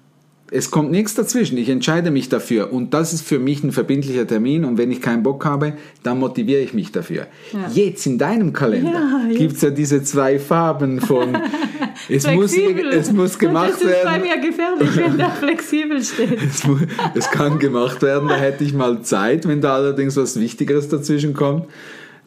Es 0.53 0.73
kommt 0.73 0.91
nichts 0.91 1.15
dazwischen. 1.15 1.57
Ich 1.59 1.69
entscheide 1.69 2.11
mich 2.11 2.29
dafür 2.29 2.73
und 2.73 2.93
das 2.93 3.13
ist 3.13 3.23
für 3.23 3.39
mich 3.39 3.63
ein 3.63 3.71
verbindlicher 3.71 4.27
Termin 4.27 4.65
und 4.65 4.79
wenn 4.79 4.91
ich 4.91 5.01
keinen 5.01 5.23
Bock 5.23 5.45
habe, 5.45 5.75
dann 6.03 6.19
motiviere 6.19 6.61
ich 6.61 6.75
mich 6.75 6.91
dafür. 6.91 7.29
Ja. 7.53 7.71
Jetzt 7.73 8.05
in 8.07 8.19
deinem 8.19 8.53
Kalender 8.53 8.91
Ja, 9.31 9.37
gibt 9.39 9.55
es 9.55 9.63
ja 9.63 9.71
diese 9.71 10.03
zwei 10.03 10.41
Farben 10.41 11.01
von 11.01 11.39
es 12.11 12.27
muss, 12.27 12.53
es 12.57 13.13
muss 13.13 13.39
gemacht 13.39 13.71
das 13.73 13.83
ist 13.83 14.05
bei 14.05 14.11
werden. 14.13 14.23
mir 14.23 14.49
gefährlich, 14.49 14.97
wenn 14.97 15.19
da 15.19 15.31
flexibel 15.31 16.03
steht. 16.03 16.39
Es, 16.43 16.67
mu- 16.67 16.79
es 17.15 17.31
kann 17.31 17.59
gemacht 17.59 18.03
werden, 18.03 18.29
da 18.29 18.37
hätte 18.37 18.65
ich 18.65 18.73
mal 18.75 19.03
Zeit. 19.03 19.47
Wenn 19.49 19.61
da 19.61 19.75
allerdings 19.75 20.17
was 20.17 20.39
Wichtigeres 20.39 20.89
dazwischen 20.89 21.35
kommt, 21.35 21.67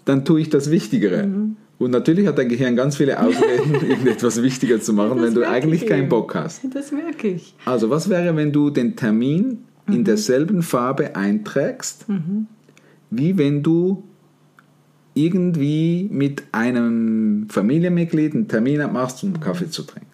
dann 0.05 0.25
tue 0.25 0.41
ich 0.41 0.49
das 0.49 0.71
Wichtigere. 0.71 1.27
Mhm. 1.27 1.55
Und 1.79 1.91
natürlich 1.91 2.27
hat 2.27 2.37
dein 2.37 2.49
Gehirn 2.49 2.75
ganz 2.75 2.95
viele 2.97 3.19
Ausreden, 3.19 3.73
irgendetwas 3.89 4.41
wichtiger 4.41 4.79
zu 4.79 4.93
machen, 4.93 5.17
Das 5.17 5.27
wenn 5.27 5.33
du 5.35 5.47
eigentlich 5.49 5.83
ich 5.83 5.89
keinen. 5.89 6.07
Bock 6.07 6.33
hast. 6.35 6.61
Das 6.73 6.91
merke 6.91 7.27
ich. 7.27 7.53
Also, 7.65 7.89
was 7.89 8.09
wäre, 8.09 8.35
wenn 8.35 8.51
du 8.51 8.69
den 8.69 8.95
Termin 8.95 9.59
Mhm. 9.85 9.93
in 9.95 10.03
derselben 10.05 10.61
Farbe 10.63 11.17
einträgst, 11.17 12.05
wie 13.09 13.37
wenn 13.37 13.61
du 13.63 14.03
irgendwie 15.13 16.09
mit 16.11 16.43
einem 16.51 17.47
Familienmitglied 17.49 18.33
einen 18.33 18.47
Termin 18.47 18.91
machst, 18.91 19.23
um 19.23 19.39
Kaffee 19.39 19.69
zu 19.69 19.83
trinken? 19.83 20.09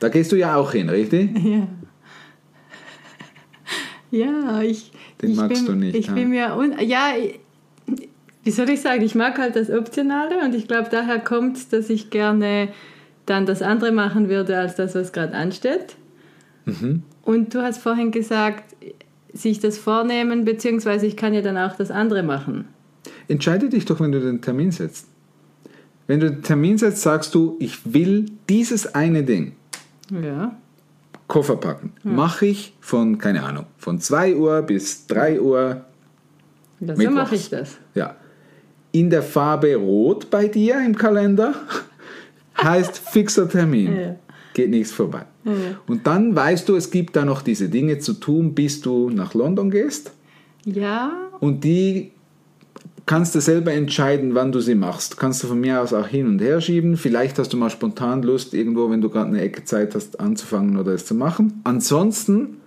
Da 0.00 0.08
gehst 0.08 0.32
du 0.32 0.36
ja 0.36 0.56
auch 0.56 0.72
hin, 0.72 0.88
richtig? 0.88 1.30
Ja. 1.44 1.68
Ja, 4.10 4.60
ich. 4.60 4.92
Den 5.22 5.30
ich 5.30 5.36
magst 5.38 5.64
bin, 5.64 5.80
du 5.80 5.86
nicht, 5.86 5.96
Ich 5.96 6.10
ha? 6.10 6.12
bin 6.12 6.28
mir. 6.28 6.54
Un 6.54 6.74
ja, 6.86 7.14
wie 8.44 8.50
soll 8.50 8.68
ich 8.68 8.82
sagen? 8.82 9.02
Ich 9.02 9.14
mag 9.14 9.38
halt 9.38 9.56
das 9.56 9.70
Optionale 9.70 10.44
und 10.44 10.54
ich 10.54 10.68
glaube, 10.68 10.88
daher 10.90 11.18
kommt 11.18 11.72
dass 11.72 11.88
ich 11.88 12.10
gerne 12.10 12.68
dann 13.24 13.46
das 13.46 13.62
andere 13.62 13.92
machen 13.92 14.28
würde, 14.28 14.58
als 14.58 14.76
das, 14.76 14.94
was 14.94 15.12
gerade 15.12 15.32
ansteht. 15.34 15.96
Mhm. 16.66 17.04
Und 17.22 17.54
du 17.54 17.62
hast 17.62 17.78
vorhin 17.78 18.10
gesagt, 18.10 18.76
sich 19.32 19.60
das 19.60 19.78
vornehmen, 19.78 20.44
beziehungsweise 20.44 21.06
ich 21.06 21.16
kann 21.16 21.32
ja 21.32 21.40
dann 21.40 21.56
auch 21.56 21.76
das 21.76 21.90
andere 21.90 22.22
machen. 22.22 22.66
Entscheide 23.32 23.70
dich 23.70 23.86
doch, 23.86 23.98
wenn 23.98 24.12
du 24.12 24.20
den 24.20 24.42
Termin 24.42 24.72
setzt. 24.72 25.06
Wenn 26.06 26.20
du 26.20 26.30
den 26.30 26.42
Termin 26.42 26.76
setzt, 26.76 27.00
sagst 27.00 27.34
du, 27.34 27.56
ich 27.60 27.94
will 27.94 28.26
dieses 28.46 28.94
eine 28.94 29.22
Ding. 29.22 29.52
Ja. 30.10 30.54
Koffer 31.28 31.56
packen. 31.56 31.94
Mache 32.02 32.44
ich 32.44 32.74
von, 32.80 33.16
keine 33.16 33.42
Ahnung, 33.42 33.64
von 33.78 34.00
2 34.00 34.36
Uhr 34.36 34.60
bis 34.60 35.06
3 35.06 35.40
Uhr. 35.40 35.86
ja 36.80 36.94
so 36.94 37.10
mache 37.10 37.36
ich 37.36 37.48
das. 37.48 37.78
Ja. 37.94 38.16
In 38.90 39.08
der 39.08 39.22
Farbe 39.22 39.76
Rot 39.76 40.28
bei 40.28 40.48
dir 40.48 40.84
im 40.84 40.94
Kalender 40.94 41.54
heißt 42.62 42.98
fixer 42.98 43.48
Termin. 43.48 43.96
Ja. 43.98 44.16
Geht 44.52 44.68
nichts 44.68 44.92
vorbei. 44.92 45.24
Und 45.86 46.06
dann 46.06 46.36
weißt 46.36 46.68
du, 46.68 46.76
es 46.76 46.90
gibt 46.90 47.16
da 47.16 47.24
noch 47.24 47.40
diese 47.40 47.70
Dinge 47.70 47.98
zu 47.98 48.12
tun, 48.12 48.54
bis 48.54 48.82
du 48.82 49.08
nach 49.08 49.32
London 49.32 49.70
gehst. 49.70 50.12
Ja, 50.66 51.30
Und 51.40 51.64
die 51.64 52.11
kannst 53.06 53.34
du 53.34 53.40
selber 53.40 53.72
entscheiden, 53.72 54.34
wann 54.34 54.52
du 54.52 54.60
sie 54.60 54.74
machst. 54.74 55.16
Kannst 55.16 55.42
du 55.42 55.48
von 55.48 55.60
mir 55.60 55.80
aus 55.80 55.92
auch 55.92 56.06
hin 56.06 56.26
und 56.26 56.40
her 56.40 56.60
schieben. 56.60 56.96
Vielleicht 56.96 57.38
hast 57.38 57.52
du 57.52 57.56
mal 57.56 57.70
spontan 57.70 58.22
Lust, 58.22 58.54
irgendwo, 58.54 58.90
wenn 58.90 59.00
du 59.00 59.08
gerade 59.08 59.28
eine 59.28 59.40
Ecke 59.40 59.64
Zeit 59.64 59.94
hast, 59.94 60.20
anzufangen 60.20 60.76
oder 60.76 60.92
es 60.92 61.06
zu 61.06 61.14
machen. 61.14 61.60
Ansonsten 61.64 62.58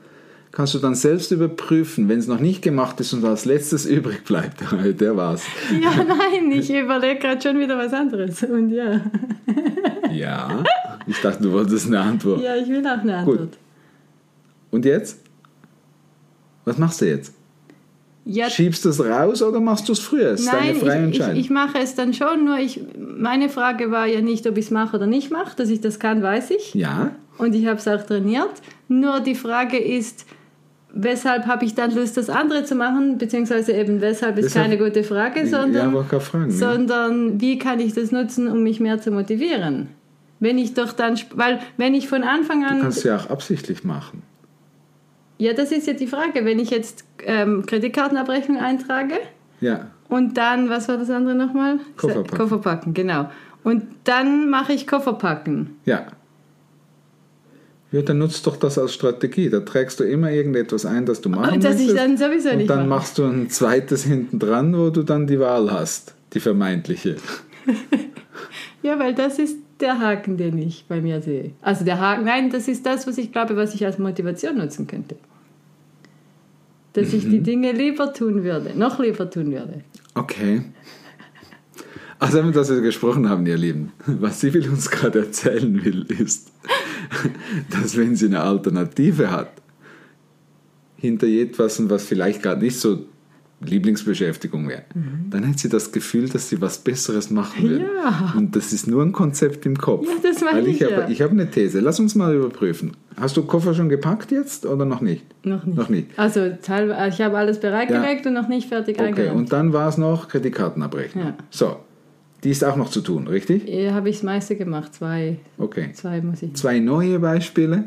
kannst 0.51 0.73
du 0.73 0.79
dann 0.79 0.95
selbst 0.95 1.31
überprüfen, 1.31 2.07
wenn 2.09 2.19
es 2.19 2.27
noch 2.27 2.39
nicht 2.39 2.61
gemacht 2.61 2.99
ist 2.99 3.13
und 3.13 3.23
als 3.25 3.45
letztes 3.45 3.85
übrig 3.97 4.23
bleibt. 4.23 4.61
Der 4.99 5.17
war's. 5.17 5.43
ja, 5.81 6.03
nein, 6.03 6.51
ich 6.51 6.73
überlege 6.73 7.19
gerade 7.19 7.41
schon 7.41 7.59
wieder 7.59 7.77
was 7.77 7.93
anderes. 7.93 8.43
Und 8.43 8.71
ja. 8.71 9.01
Ja. 10.11 10.63
Ich 11.07 11.19
dachte, 11.19 11.43
du 11.43 11.51
wolltest 11.51 11.87
eine 11.87 11.99
Antwort. 11.99 12.41
Ja, 12.41 12.55
ich 12.55 12.69
will 12.69 12.85
auch 12.87 12.99
eine 12.99 13.23
Gut. 13.25 13.39
Antwort. 13.39 13.57
Und 14.71 14.85
jetzt? 14.85 15.19
Was 16.63 16.77
machst 16.77 17.01
du 17.01 17.05
jetzt? 17.05 17.33
Ja, 18.27 18.49
Schiebst 18.49 18.83
du 18.83 18.89
es 18.89 18.99
raus 18.99 19.43
oder 19.43 19.59
machst 19.59 19.87
du 19.87 19.93
es 19.93 19.99
früher? 19.99 20.31
Das 20.31 20.39
ist 20.41 20.47
Nein, 20.47 20.57
deine 20.67 20.79
freie 20.79 20.89
ich, 20.89 20.95
ich, 20.97 21.05
Entscheidung. 21.19 21.39
ich 21.41 21.49
mache 21.51 21.77
es 21.79 21.93
dann 21.93 22.11
schon, 22.13 22.43
nur 22.43 22.57
ich, 22.57 22.81
meine 22.97 23.49
Frage 23.49 23.91
war 23.91 24.07
ja 24.07 24.21
nicht, 24.21 24.47
ob 24.47 24.57
ich 24.57 24.65
es 24.65 24.71
mache 24.71 24.97
oder 24.97 25.05
nicht 25.05 25.31
mache. 25.31 25.55
Dass 25.55 25.69
ich 25.69 25.79
das 25.81 25.99
kann, 25.99 26.21
weiß 26.23 26.49
ich. 26.51 26.73
ja. 26.73 27.11
Und 27.37 27.53
ich 27.53 27.65
habe 27.67 27.77
es 27.77 27.87
auch 27.87 28.01
trainiert. 28.01 28.49
Nur 28.87 29.19
die 29.19 29.35
Frage 29.35 29.77
ist, 29.77 30.25
weshalb 30.93 31.45
habe 31.47 31.65
ich 31.65 31.75
dann 31.75 31.93
Lust, 31.93 32.15
das 32.17 32.29
andere 32.29 32.63
zu 32.63 32.75
machen? 32.75 33.17
Beziehungsweise 33.17 33.73
eben, 33.73 33.99
weshalb 34.01 34.37
ist 34.37 34.45
Deshalb- 34.45 34.69
keine 34.69 34.77
gute 34.77 35.03
Frage, 35.03 35.45
sondern, 35.45 35.93
ja, 35.93 36.19
fragen. 36.21 36.49
ja. 36.49 36.55
sondern 36.57 37.41
wie 37.41 37.59
kann 37.59 37.79
ich 37.81 37.93
das 37.93 38.11
nutzen, 38.11 38.47
um 38.47 38.63
mich 38.63 38.79
mehr 38.79 39.01
zu 39.01 39.11
motivieren? 39.11 39.89
Wenn 40.39 40.57
ich 40.57 40.73
doch 40.73 40.93
dann, 40.93 41.19
weil 41.33 41.59
wenn 41.77 41.93
ich 41.93 42.07
von 42.07 42.23
Anfang 42.23 42.61
Du 42.61 42.67
an, 42.67 42.81
kannst 42.81 42.99
es 42.99 43.03
ja 43.03 43.17
auch 43.17 43.29
absichtlich 43.29 43.83
machen. 43.83 44.23
Ja, 45.37 45.53
das 45.53 45.71
ist 45.71 45.87
ja 45.87 45.93
die 45.93 46.07
Frage, 46.07 46.45
wenn 46.45 46.59
ich 46.59 46.69
jetzt 46.69 47.03
ähm, 47.25 47.65
Kreditkartenabrechnung 47.65 48.57
eintrage, 48.59 49.15
Ja. 49.61 49.87
Und 50.07 50.37
dann, 50.37 50.69
was 50.69 50.87
war 50.87 50.97
das 50.97 51.09
andere 51.09 51.33
nochmal? 51.35 51.79
Kofferpacken. 51.97 52.37
Kofferpacken, 52.37 52.93
genau. 52.93 53.29
Und 53.63 53.83
dann 54.03 54.49
mache 54.49 54.73
ich 54.73 54.85
Kofferpacken. 54.85 55.77
Ja. 55.85 56.05
Ja, 57.91 58.01
dann 58.01 58.17
nutzt 58.19 58.45
doch 58.45 58.57
das 58.57 58.77
als 58.77 58.93
Strategie. 58.93 59.49
Da 59.49 59.61
trägst 59.61 59.99
du 59.99 60.03
immer 60.03 60.29
irgendetwas 60.31 60.85
ein, 60.85 61.05
das 61.05 61.21
du 61.21 61.29
machen 61.29 61.55
Und 61.55 61.63
das 61.63 61.79
ich 61.79 61.87
möchtest. 61.93 61.97
dann 61.97 62.17
sowieso 62.17 62.49
und 62.49 62.57
nicht 62.57 62.69
dann 62.69 62.79
mache. 62.87 62.87
machst 62.89 63.17
du 63.17 63.23
ein 63.25 63.49
zweites 63.49 64.03
hinten 64.03 64.37
dran, 64.37 64.77
wo 64.77 64.89
du 64.89 65.01
dann 65.03 65.25
die 65.27 65.39
Wahl 65.39 65.71
hast. 65.71 66.13
Die 66.33 66.39
vermeintliche. 66.39 67.15
Ja, 68.83 68.99
weil 68.99 69.15
das 69.15 69.39
ist 69.39 69.57
der 69.81 69.99
Haken, 69.99 70.37
den 70.37 70.57
ich 70.57 70.85
bei 70.87 71.01
mir 71.01 71.21
sehe. 71.21 71.51
Also 71.61 71.83
der 71.85 71.99
Haken, 71.99 72.25
nein, 72.25 72.49
das 72.49 72.67
ist 72.67 72.85
das, 72.85 73.07
was 73.07 73.17
ich 73.17 73.31
glaube, 73.31 73.55
was 73.55 73.73
ich 73.75 73.85
als 73.85 73.97
Motivation 73.99 74.57
nutzen 74.57 74.87
könnte. 74.87 75.15
Dass 76.93 77.11
ich 77.13 77.25
Mhm. 77.25 77.29
die 77.31 77.39
Dinge 77.41 77.71
lieber 77.73 78.13
tun 78.13 78.43
würde, 78.43 78.71
noch 78.77 78.99
lieber 78.99 79.29
tun 79.29 79.51
würde. 79.51 79.83
Okay. 80.13 80.61
Also, 82.19 82.41
dass 82.51 82.69
wir 82.69 82.79
gesprochen 82.79 83.27
haben, 83.27 83.45
ihr 83.45 83.57
Lieben, 83.57 83.91
was 84.05 84.39
sie 84.39 84.53
will 84.53 84.69
uns 84.69 84.89
gerade 84.89 85.19
erzählen 85.19 85.83
will, 85.83 86.05
ist, 86.07 86.51
dass 87.69 87.97
wenn 87.97 88.15
sie 88.15 88.27
eine 88.27 88.41
Alternative 88.41 89.29
hat, 89.29 89.51
hinter 90.95 91.27
etwas, 91.27 91.87
was 91.89 92.05
vielleicht 92.05 92.41
gerade 92.41 92.63
nicht 92.63 92.79
so 92.79 93.05
Lieblingsbeschäftigung 93.61 94.67
wäre, 94.67 94.83
dann 95.29 95.47
hat 95.47 95.59
sie 95.59 95.69
das 95.69 95.91
Gefühl, 95.91 96.27
dass 96.29 96.49
sie 96.49 96.61
was 96.61 96.77
Besseres 96.79 97.29
machen 97.31 97.63
will. 97.69 97.79
Mhm. 97.79 97.85
Ja. 98.03 98.33
Und 98.37 98.55
das 98.55 98.73
ist 98.73 98.85
nur 98.87 99.01
ein 99.01 99.11
Konzept 99.13 99.65
im 99.65 99.77
Kopf. 99.77 100.05
Ja, 100.07 100.13
das 100.29 100.41
meine 100.41 100.57
Weil 100.61 100.67
ich, 100.67 100.79
ja. 100.79 101.07
ich 101.09 101.21
habe 101.21 101.31
eine 101.31 101.49
These. 101.49 101.79
Lass 101.79 101.99
uns 101.99 102.15
mal 102.15 102.35
überprüfen. 102.35 102.91
Hast 103.17 103.37
du 103.37 103.43
Koffer 103.43 103.73
schon 103.73 103.87
gepackt 103.89 104.31
jetzt 104.31 104.65
oder 104.65 104.83
noch 104.85 104.99
nicht? 105.01 105.23
Noch 105.45 105.65
nicht. 105.65 105.77
Noch 105.77 105.89
nicht. 105.89 106.07
Also 106.17 106.51
teilweise, 106.61 107.15
ich 107.15 107.21
habe 107.21 107.37
alles 107.37 107.59
bereitgelegt 107.59 108.25
und 108.27 108.33
noch 108.33 108.49
nicht 108.49 108.67
fertig 108.67 108.97
Okay, 108.99 109.07
eingeräumt. 109.07 109.35
und 109.37 109.53
dann 109.53 109.71
war 109.73 109.87
es 109.87 109.97
noch 109.97 110.27
Kreditkartenabrechnung. 110.27 111.25
Ja. 111.27 111.33
So, 111.49 111.77
die 112.43 112.49
ist 112.49 112.63
auch 112.65 112.75
noch 112.75 112.89
zu 112.89 112.99
tun, 113.01 113.27
richtig? 113.27 113.63
Hier 113.65 113.93
habe 113.93 114.09
ich 114.09 114.17
das 114.17 114.23
meiste 114.23 114.57
gemacht. 114.57 114.93
Zwei, 114.93 115.37
Okay. 115.57 115.91
zwei 115.93 116.19
muss 116.21 116.43
ich. 116.43 116.53
Zwei 116.55 116.79
neue 116.79 117.19
Beispiele, 117.19 117.85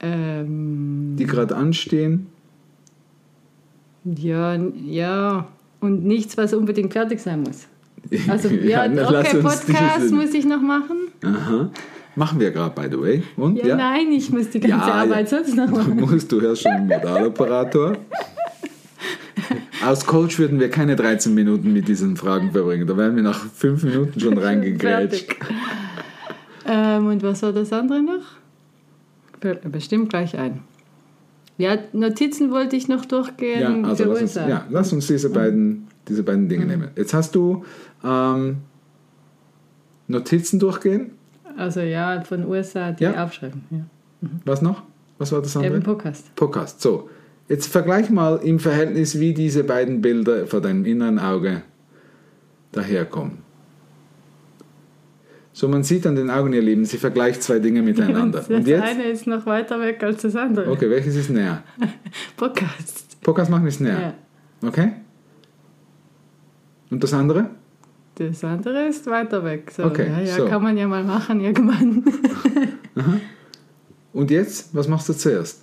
Ähm, 0.00 1.16
die 1.18 1.24
gerade 1.24 1.56
anstehen. 1.56 2.26
Ja, 4.04 4.56
ja. 4.86 5.48
Und 5.80 6.04
nichts, 6.04 6.36
was 6.36 6.54
unbedingt 6.54 6.92
fertig 6.92 7.20
sein 7.20 7.42
muss. 7.42 7.66
Also, 8.28 8.48
ja, 8.48 8.84
lass 8.84 9.10
okay, 9.10 9.40
Podcast 9.40 10.10
muss 10.12 10.34
ich 10.34 10.44
noch 10.44 10.60
machen. 10.60 11.08
Aha. 11.24 11.70
Machen 12.16 12.38
wir 12.38 12.50
gerade, 12.50 12.74
by 12.74 12.88
the 12.94 13.00
way. 13.00 13.22
Und? 13.36 13.56
Ja, 13.64 13.76
nein, 13.76 14.12
ich 14.12 14.30
muss 14.30 14.50
die 14.50 14.60
ganze 14.60 14.88
Ja, 14.88 14.94
Arbeit 14.94 15.30
ja. 15.32 15.38
sonst 15.38 15.56
noch 15.56 15.66
Du 15.66 15.76
machen. 15.78 16.00
musst, 16.00 16.30
du 16.30 16.40
hörst 16.40 16.62
schon 16.62 16.72
einen 16.72 16.86
Modaloperator. 16.88 17.96
Als 19.84 20.06
Coach 20.06 20.38
würden 20.38 20.60
wir 20.60 20.70
keine 20.70 20.96
13 20.96 21.34
Minuten 21.34 21.72
mit 21.72 21.88
diesen 21.88 22.16
Fragen 22.16 22.52
verbringen. 22.52 22.86
Da 22.86 22.96
wären 22.96 23.16
wir 23.16 23.22
nach 23.22 23.44
5 23.46 23.82
Minuten 23.84 24.20
schon 24.20 24.38
reingegrätscht. 24.38 25.34
Ähm, 26.66 27.08
und 27.08 27.22
was 27.22 27.42
war 27.42 27.52
das 27.52 27.74
andere 27.74 28.02
noch? 28.02 28.24
Bestimmt 29.70 30.08
gleich 30.08 30.38
ein. 30.38 30.60
Ja, 31.56 31.78
Notizen 31.92 32.50
wollte 32.50 32.74
ich 32.76 32.88
noch 32.88 33.04
durchgehen. 33.04 33.82
Ja, 33.82 33.88
also 33.88 34.04
lass 34.04 34.22
uns, 34.22 34.34
ja, 34.34 34.66
lass 34.70 34.92
uns 34.92 35.06
diese 35.06 35.30
beiden, 35.30 35.86
diese 36.08 36.22
beiden 36.24 36.48
Dinge 36.48 36.66
nehmen. 36.66 36.88
Jetzt 36.96 37.14
hast 37.14 37.34
du 37.34 37.64
ähm, 38.04 38.56
Notizen 40.08 40.58
durchgehen. 40.58 41.12
Also 41.56 41.80
ja, 41.80 42.20
von 42.22 42.44
USA 42.46 42.90
die 42.92 43.04
Ja. 43.04 43.24
aufschreiben. 43.24 43.62
Ja. 43.70 43.78
Was 44.44 44.62
noch? 44.62 44.82
Was 45.18 45.30
war 45.30 45.40
das 45.42 45.56
andere? 45.56 45.74
Eben 45.74 45.82
Podcast. 45.84 46.34
Podcast. 46.34 46.80
So, 46.80 47.08
jetzt 47.48 47.68
vergleich 47.68 48.10
mal 48.10 48.36
im 48.42 48.58
Verhältnis, 48.58 49.20
wie 49.20 49.32
diese 49.32 49.62
beiden 49.62 50.00
Bilder 50.00 50.46
vor 50.48 50.60
deinem 50.60 50.84
inneren 50.84 51.20
Auge 51.20 51.62
daherkommen. 52.72 53.43
So, 55.56 55.68
man 55.68 55.84
sieht 55.84 56.04
an 56.04 56.16
den 56.16 56.30
Augen, 56.30 56.52
ihr 56.52 56.60
Lieben, 56.62 56.84
sie 56.84 56.98
vergleicht 56.98 57.40
zwei 57.40 57.60
Dinge 57.60 57.80
miteinander. 57.80 58.38
das 58.48 58.50
Und 58.50 58.66
jetzt? 58.66 58.82
eine 58.82 59.04
ist 59.04 59.28
noch 59.28 59.46
weiter 59.46 59.80
weg 59.80 60.02
als 60.02 60.22
das 60.22 60.34
andere. 60.34 60.68
Okay, 60.68 60.90
welches 60.90 61.14
ist 61.14 61.30
näher? 61.30 61.62
Podcast. 62.36 63.20
Podcast 63.22 63.52
machen 63.52 63.68
ist 63.68 63.80
näher. 63.80 64.14
Ja. 64.60 64.68
Okay? 64.68 64.92
Und 66.90 67.04
das 67.04 67.12
andere? 67.14 67.50
Das 68.16 68.42
andere 68.42 68.88
ist 68.88 69.06
weiter 69.06 69.44
weg. 69.44 69.70
So, 69.70 69.84
Okay, 69.84 70.08
ja, 70.10 70.20
ja, 70.22 70.34
so. 70.38 70.46
kann 70.46 70.60
man 70.60 70.76
ja 70.76 70.88
mal 70.88 71.04
machen 71.04 71.40
irgendwann. 71.40 72.02
Und 74.12 74.32
jetzt, 74.32 74.74
was 74.74 74.88
machst 74.88 75.08
du 75.08 75.12
zuerst? 75.12 75.62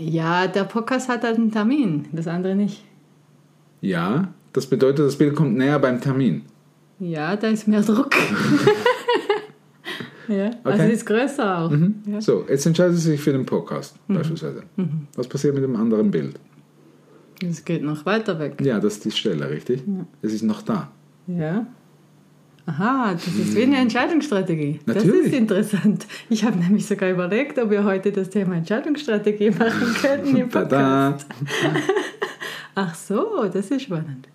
ja, 0.00 0.46
der 0.48 0.64
Podcast 0.64 1.08
hat 1.08 1.22
halt 1.22 1.36
einen 1.36 1.52
Termin, 1.52 2.08
das 2.12 2.26
andere 2.26 2.56
nicht. 2.56 2.84
Ja, 3.80 4.28
das 4.52 4.66
bedeutet, 4.66 5.06
das 5.06 5.16
Bild 5.16 5.34
kommt 5.34 5.56
näher 5.56 5.78
beim 5.78 6.00
Termin. 6.00 6.42
Ja, 7.00 7.36
da 7.36 7.48
ist 7.48 7.68
mehr 7.68 7.82
Druck. 7.82 8.14
ja, 10.28 10.50
also 10.64 10.82
Okay. 10.82 10.92
es 10.92 10.98
ist 10.98 11.06
größer 11.06 11.58
auch. 11.58 11.72
Ja. 12.06 12.20
So, 12.20 12.44
jetzt 12.48 12.66
entscheidet 12.66 12.96
sie 12.96 13.10
sich 13.10 13.20
für 13.20 13.32
den 13.32 13.44
Podcast 13.44 13.96
beispielsweise. 14.08 14.62
Was 15.16 15.28
passiert 15.28 15.54
mit 15.54 15.64
dem 15.64 15.76
anderen 15.76 16.10
Bild? 16.10 16.38
Es 17.46 17.64
geht 17.64 17.82
noch 17.82 18.06
weiter 18.06 18.38
weg. 18.38 18.54
Ja, 18.62 18.80
das 18.80 18.94
ist 18.94 19.04
die 19.04 19.10
Stelle, 19.10 19.50
richtig? 19.50 19.82
Es 20.22 20.32
ist 20.32 20.42
noch 20.42 20.62
da. 20.62 20.90
Ja. 21.26 21.66
Aha, 22.66 23.12
das 23.12 23.26
ist 23.26 23.54
wie 23.54 23.64
eine 23.64 23.76
Entscheidungsstrategie. 23.76 24.80
Das 24.86 24.96
Natürlich. 25.04 25.26
ist 25.26 25.34
interessant. 25.34 26.06
Ich 26.30 26.44
habe 26.44 26.56
nämlich 26.58 26.86
sogar 26.86 27.10
überlegt, 27.10 27.58
ob 27.58 27.68
wir 27.68 27.84
heute 27.84 28.10
das 28.10 28.30
Thema 28.30 28.54
Entscheidungsstrategie 28.56 29.50
machen 29.50 29.94
könnten 30.00 30.36
im 30.36 30.50
Tada! 30.50 31.10
Podcast. 31.10 31.26
Ach 32.74 32.94
so, 32.94 33.44
das 33.52 33.70
ist 33.70 33.82
spannend. 33.82 34.28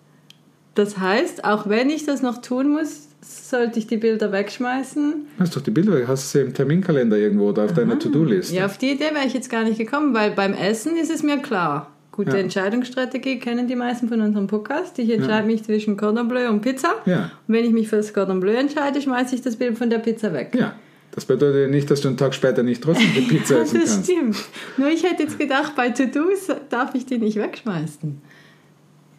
Das 0.79 0.98
heißt, 0.98 1.43
auch 1.43 1.67
wenn 1.67 1.89
ich 1.89 2.05
das 2.05 2.21
noch 2.21 2.41
tun 2.41 2.69
muss, 2.69 3.09
sollte 3.21 3.79
ich 3.79 3.88
die 3.88 3.98
Bilder 3.98 4.31
wegschmeißen. 4.31 5.13
Hast 5.38 5.53
doch 5.53 5.62
die 5.62 5.71
Bilder, 5.71 5.91
weg, 5.93 6.05
hast 6.07 6.33
du 6.33 6.38
sie 6.39 6.45
im 6.45 6.53
Terminkalender 6.53 7.17
irgendwo 7.17 7.50
oder 7.50 7.65
auf 7.65 7.74
deiner 7.74 8.00
To-Do-Liste? 8.00 8.55
Ja, 8.55 8.65
auf 8.65 8.77
die 8.77 8.91
Idee 8.91 9.13
wäre 9.13 9.25
ich 9.25 9.33
jetzt 9.33 9.50
gar 9.50 9.65
nicht 9.65 9.77
gekommen, 9.77 10.13
weil 10.13 10.31
beim 10.31 10.53
Essen 10.53 10.95
ist 10.95 11.12
es 11.12 11.21
mir 11.21 11.39
klar. 11.39 11.91
Gute 12.13 12.31
Ja. 12.31 12.38
Entscheidungsstrategie 12.38 13.39
kennen 13.39 13.67
die 13.67 13.75
meisten 13.75 14.07
von 14.07 14.21
unserem 14.21 14.48
Podcast. 14.48 14.98
Ich 15.00 15.09
entscheide 15.09 15.45
mich 15.48 15.63
zwischen 15.65 15.98
Cordon 15.98 16.29
Bleu 16.29 16.48
und 16.48 16.62
Pizza. 16.62 16.93
Ja. 17.05 17.31
Und 17.45 17.53
wenn 17.53 17.65
ich 17.65 17.71
mich 17.71 17.89
für 17.89 17.98
das 17.98 18.13
Cordon 18.13 18.39
Bleu 18.39 18.53
entscheide, 18.53 19.01
schmeiße 19.01 19.36
ich 19.36 19.41
das 19.41 19.57
Bild 19.57 19.77
von 19.77 19.89
der 19.89 20.00
Pizza 20.00 20.31
weg. 20.33 20.55
Ja. 20.57 20.75
Das 21.12 21.25
bedeutet 21.25 21.62
ja 21.63 21.67
nicht, 21.67 21.91
dass 21.91 22.00
du 22.00 22.07
einen 22.07 22.15
Tag 22.15 22.33
später 22.33 22.63
nicht 22.63 22.81
trotzdem 22.81 23.13
die 23.13 23.21
Pizza 23.21 23.59
essen 23.63 23.81
das 23.81 23.95
kannst. 23.95 24.09
stimmt. 24.12 24.38
Nur 24.77 24.88
ich 24.88 25.03
hätte 25.03 25.24
jetzt 25.24 25.38
gedacht, 25.38 25.75
bei 25.75 25.89
To-Dos 25.89 26.48
darf 26.69 26.95
ich 26.95 27.05
die 27.05 27.17
nicht 27.17 27.36
wegschmeißen. 27.38 28.21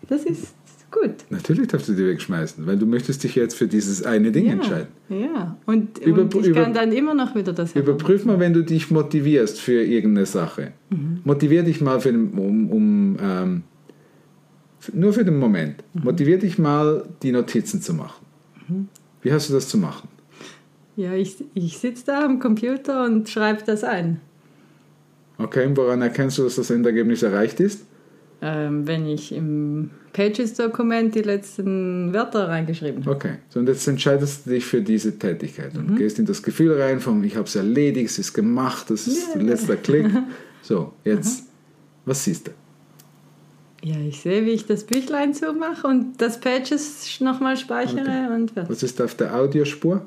Das 0.08 0.24
ist 0.24 0.54
gut. 0.90 1.14
Natürlich 1.30 1.68
darfst 1.68 1.88
du 1.88 1.92
die 1.92 2.06
wegschmeißen, 2.06 2.66
weil 2.66 2.76
du 2.76 2.86
möchtest 2.86 3.24
dich 3.24 3.34
jetzt 3.34 3.54
für 3.54 3.66
dieses 3.66 4.02
eine 4.02 4.32
Ding 4.32 4.46
ja. 4.46 4.52
entscheiden. 4.52 4.88
Ja, 5.08 5.56
und, 5.66 5.98
Über- 5.98 6.22
und 6.22 6.34
ich 6.34 6.52
kann 6.52 6.74
dann 6.74 6.92
immer 6.92 7.14
noch 7.14 7.34
wieder 7.34 7.52
das 7.52 7.74
Überprüf 7.74 8.24
mal, 8.24 8.38
wenn 8.40 8.52
du 8.52 8.62
dich 8.62 8.90
motivierst 8.90 9.60
für 9.60 9.82
irgendeine 9.82 10.26
Sache. 10.26 10.72
Mhm. 10.90 11.20
Motivier 11.24 11.62
dich 11.62 11.80
mal 11.80 12.00
für 12.00 12.12
den, 12.12 12.30
um, 12.32 12.70
um 12.70 13.16
ähm, 13.20 13.62
nur 14.92 15.12
für 15.12 15.24
den 15.24 15.38
Moment. 15.38 15.82
Mhm. 15.94 16.04
Motivier 16.04 16.38
dich 16.38 16.58
mal, 16.58 17.04
die 17.22 17.32
Notizen 17.32 17.82
zu 17.82 17.94
machen. 17.94 18.24
Mhm. 18.68 18.88
Wie 19.22 19.32
hast 19.32 19.48
du 19.48 19.54
das 19.54 19.68
zu 19.68 19.78
machen? 19.78 20.08
Ja, 20.96 21.14
ich, 21.14 21.36
ich 21.54 21.78
sitze 21.78 22.04
da 22.06 22.24
am 22.24 22.40
Computer 22.40 23.04
und 23.04 23.28
schreibe 23.28 23.62
das 23.64 23.84
ein. 23.84 24.20
Okay, 25.38 25.70
woran 25.74 26.02
erkennst 26.02 26.36
du, 26.38 26.44
dass 26.44 26.56
das 26.56 26.70
Endergebnis 26.70 27.22
erreicht 27.22 27.60
ist? 27.60 27.86
Ähm, 28.42 28.86
wenn 28.86 29.06
ich 29.06 29.32
im 29.32 29.90
Pages-Dokument 30.14 31.14
die 31.14 31.20
letzten 31.22 32.12
Wörter 32.14 32.48
reingeschrieben 32.48 33.04
habe. 33.04 33.14
Okay, 33.14 33.32
so 33.50 33.60
und 33.60 33.68
jetzt 33.68 33.86
entscheidest 33.86 34.46
du 34.46 34.50
dich 34.50 34.64
für 34.64 34.80
diese 34.80 35.18
Tätigkeit 35.18 35.74
Mhm. 35.74 35.80
und 35.90 35.96
gehst 35.96 36.18
in 36.18 36.24
das 36.26 36.42
Gefühl 36.42 36.80
rein 36.80 37.00
von, 37.00 37.22
ich 37.22 37.36
habe 37.36 37.44
es 37.46 37.54
erledigt, 37.54 38.10
es 38.10 38.18
ist 38.18 38.32
gemacht, 38.32 38.88
das 38.88 39.06
ist 39.06 39.34
Ja. 39.34 39.40
letzter 39.42 39.76
Klick. 39.76 40.06
So, 40.62 40.92
jetzt, 41.04 41.44
was 42.04 42.22
siehst 42.24 42.46
du? 42.46 42.50
Ja, 43.82 43.96
ich 43.98 44.20
sehe, 44.20 44.44
wie 44.46 44.50
ich 44.50 44.66
das 44.66 44.84
Büchlein 44.84 45.32
zumache 45.34 45.86
und 45.86 46.20
das 46.20 46.38
Pages 46.38 47.18
nochmal 47.20 47.56
speichere 47.56 48.00
Okay. 48.00 48.34
und 48.34 48.50
fertig. 48.52 48.70
Was 48.70 48.82
ist 48.82 49.00
auf 49.00 49.14
der 49.14 49.34
Audiospur? 49.34 50.04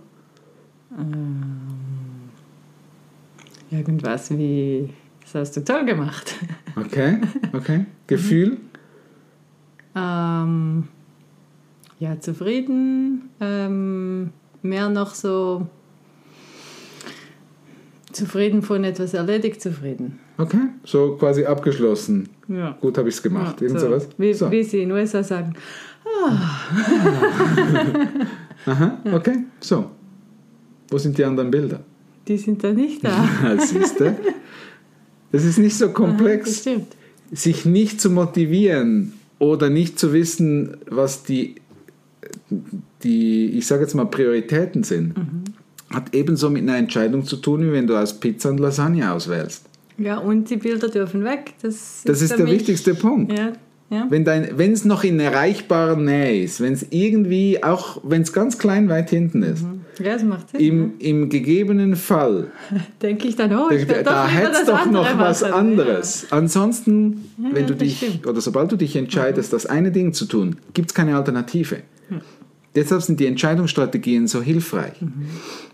Irgendwas 3.72 4.30
wie, 4.38 4.90
das 5.34 5.50
hast 5.50 5.58
du 5.58 5.64
toll 5.64 5.86
gemacht. 5.86 6.36
Okay, 6.76 7.18
okay. 7.54 7.86
Gefühl? 8.06 8.58
ähm, 9.96 10.88
ja, 12.00 12.20
zufrieden. 12.20 13.30
Ähm, 13.40 14.32
mehr 14.62 14.90
noch 14.90 15.16
so 15.16 15.68
zufrieden 18.12 18.62
von 18.62 18.84
etwas 18.84 19.16
erledigt, 19.16 19.60
zufrieden. 19.60 20.20
Okay, 20.38 20.70
so 20.84 21.16
quasi 21.18 21.46
abgeschlossen. 21.46 22.30
Ja. 22.48 22.78
Gut 22.80 22.98
habe 23.00 23.10
ich 23.10 23.16
es 23.16 23.24
gemacht. 23.24 23.60
Ja, 23.60 23.68
Irgend 23.68 23.80
so. 23.80 23.88
sowas? 23.88 24.10
Wie, 24.18 24.34
so. 24.34 24.52
wie 24.52 24.64
sie 24.64 24.84
in 24.84 24.90
den 24.90 24.98
USA 24.98 25.24
sagen. 25.24 25.54
Aha, 28.66 29.00
okay, 29.12 29.46
so. 29.60 29.90
Wo 30.90 30.98
sind 30.98 31.18
die 31.18 31.26
anderen 31.26 31.50
Bilder? 31.50 31.80
Die 32.28 32.38
sind 32.38 32.64
da 32.64 32.72
nicht 32.72 33.04
da. 33.04 33.28
Siehst 33.58 34.00
du? 34.00 34.16
Das 35.34 35.44
ist 35.44 35.58
nicht 35.58 35.78
so 35.78 35.90
komplex. 35.90 36.60
stimmt. 36.60 36.88
sich 37.32 37.66
nicht 37.66 38.00
zu 38.00 38.10
motivieren 38.12 39.14
oder 39.40 39.70
nicht 39.70 39.98
zu 40.00 40.14
wissen, 40.14 40.78
was 40.90 41.24
die, 41.24 41.56
die 43.04 43.50
ich 43.58 43.68
sage 43.68 43.82
jetzt 43.84 43.96
mal, 43.96 44.06
Prioritäten 44.06 44.84
sind, 44.84 45.18
Mhm. 45.18 45.44
hat 45.90 46.14
ebenso 46.16 46.50
mit 46.50 46.62
einer 46.64 46.78
Entscheidung 46.78 47.26
zu 47.26 47.38
tun, 47.38 47.62
wie 47.68 47.72
wenn 47.72 47.88
du 47.88 47.96
aus 47.98 48.20
Pizza 48.20 48.50
und 48.50 48.60
Lasagne 48.60 49.12
auswählst. 49.12 49.66
Ja, 49.98 50.18
und 50.18 50.50
die 50.50 50.58
Bilder 50.58 50.88
dürfen 50.90 51.24
weg. 51.24 51.54
Das, 51.62 52.02
Das 52.06 52.22
ist 52.22 52.32
der 52.38 52.46
mich- 52.46 52.54
wichtigste 52.54 52.96
Punkt. 52.96 53.32
Ja, 53.38 53.54
ja. 53.90 54.08
Wenn 54.10 54.72
es 54.74 54.86
noch 54.86 55.04
in 55.04 55.20
erreichbarer 55.20 55.96
Nähe 55.98 56.44
ist, 56.44 56.62
wenn 56.62 56.74
es 56.74 56.86
irgendwie, 56.90 57.64
auch 57.64 58.00
wenn 58.04 58.22
es 58.24 58.34
ganz 58.34 58.58
klein 58.58 58.90
weit 58.90 59.10
hinten 59.12 59.44
ist, 59.44 59.66
ja, 60.00 60.14
das 60.14 60.24
macht 60.24 60.50
Sinn. 60.50 60.60
im, 60.60 60.94
im 61.00 61.30
gegebenen 61.30 61.96
Fall, 61.96 62.52
Denke 63.02 63.28
ich 63.28 63.36
dann, 63.36 63.54
oh, 63.54 63.70
da, 63.70 63.76
ich 63.76 63.86
da 63.86 63.94
doch 63.94 64.04
lieber 64.04 64.28
hättest 64.28 64.68
doch 64.68 64.86
noch 64.86 65.18
was 65.18 65.42
machen. 65.42 65.54
anderes. 65.54 66.28
Ansonsten, 66.30 67.30
wenn 67.38 67.64
ja, 67.64 67.68
du 67.68 67.76
dich, 67.76 67.98
stimmt. 67.98 68.28
oder 68.28 68.42
sobald 68.42 68.72
du 68.72 68.76
dich 68.76 68.96
entscheidest, 68.96 69.54
das 69.54 69.66
eine 69.66 69.92
Ding 69.92 70.14
zu 70.14 70.26
tun, 70.26 70.58
gibt 70.74 70.92
es 70.92 70.94
keine 70.94 71.16
Alternative. 71.16 71.78
Deshalb 72.76 73.04
sind 73.04 73.20
die 73.20 73.28
Entscheidungsstrategien 73.28 74.28
so 74.28 74.42
hilfreich. 74.42 75.00
Mhm. 75.00 75.28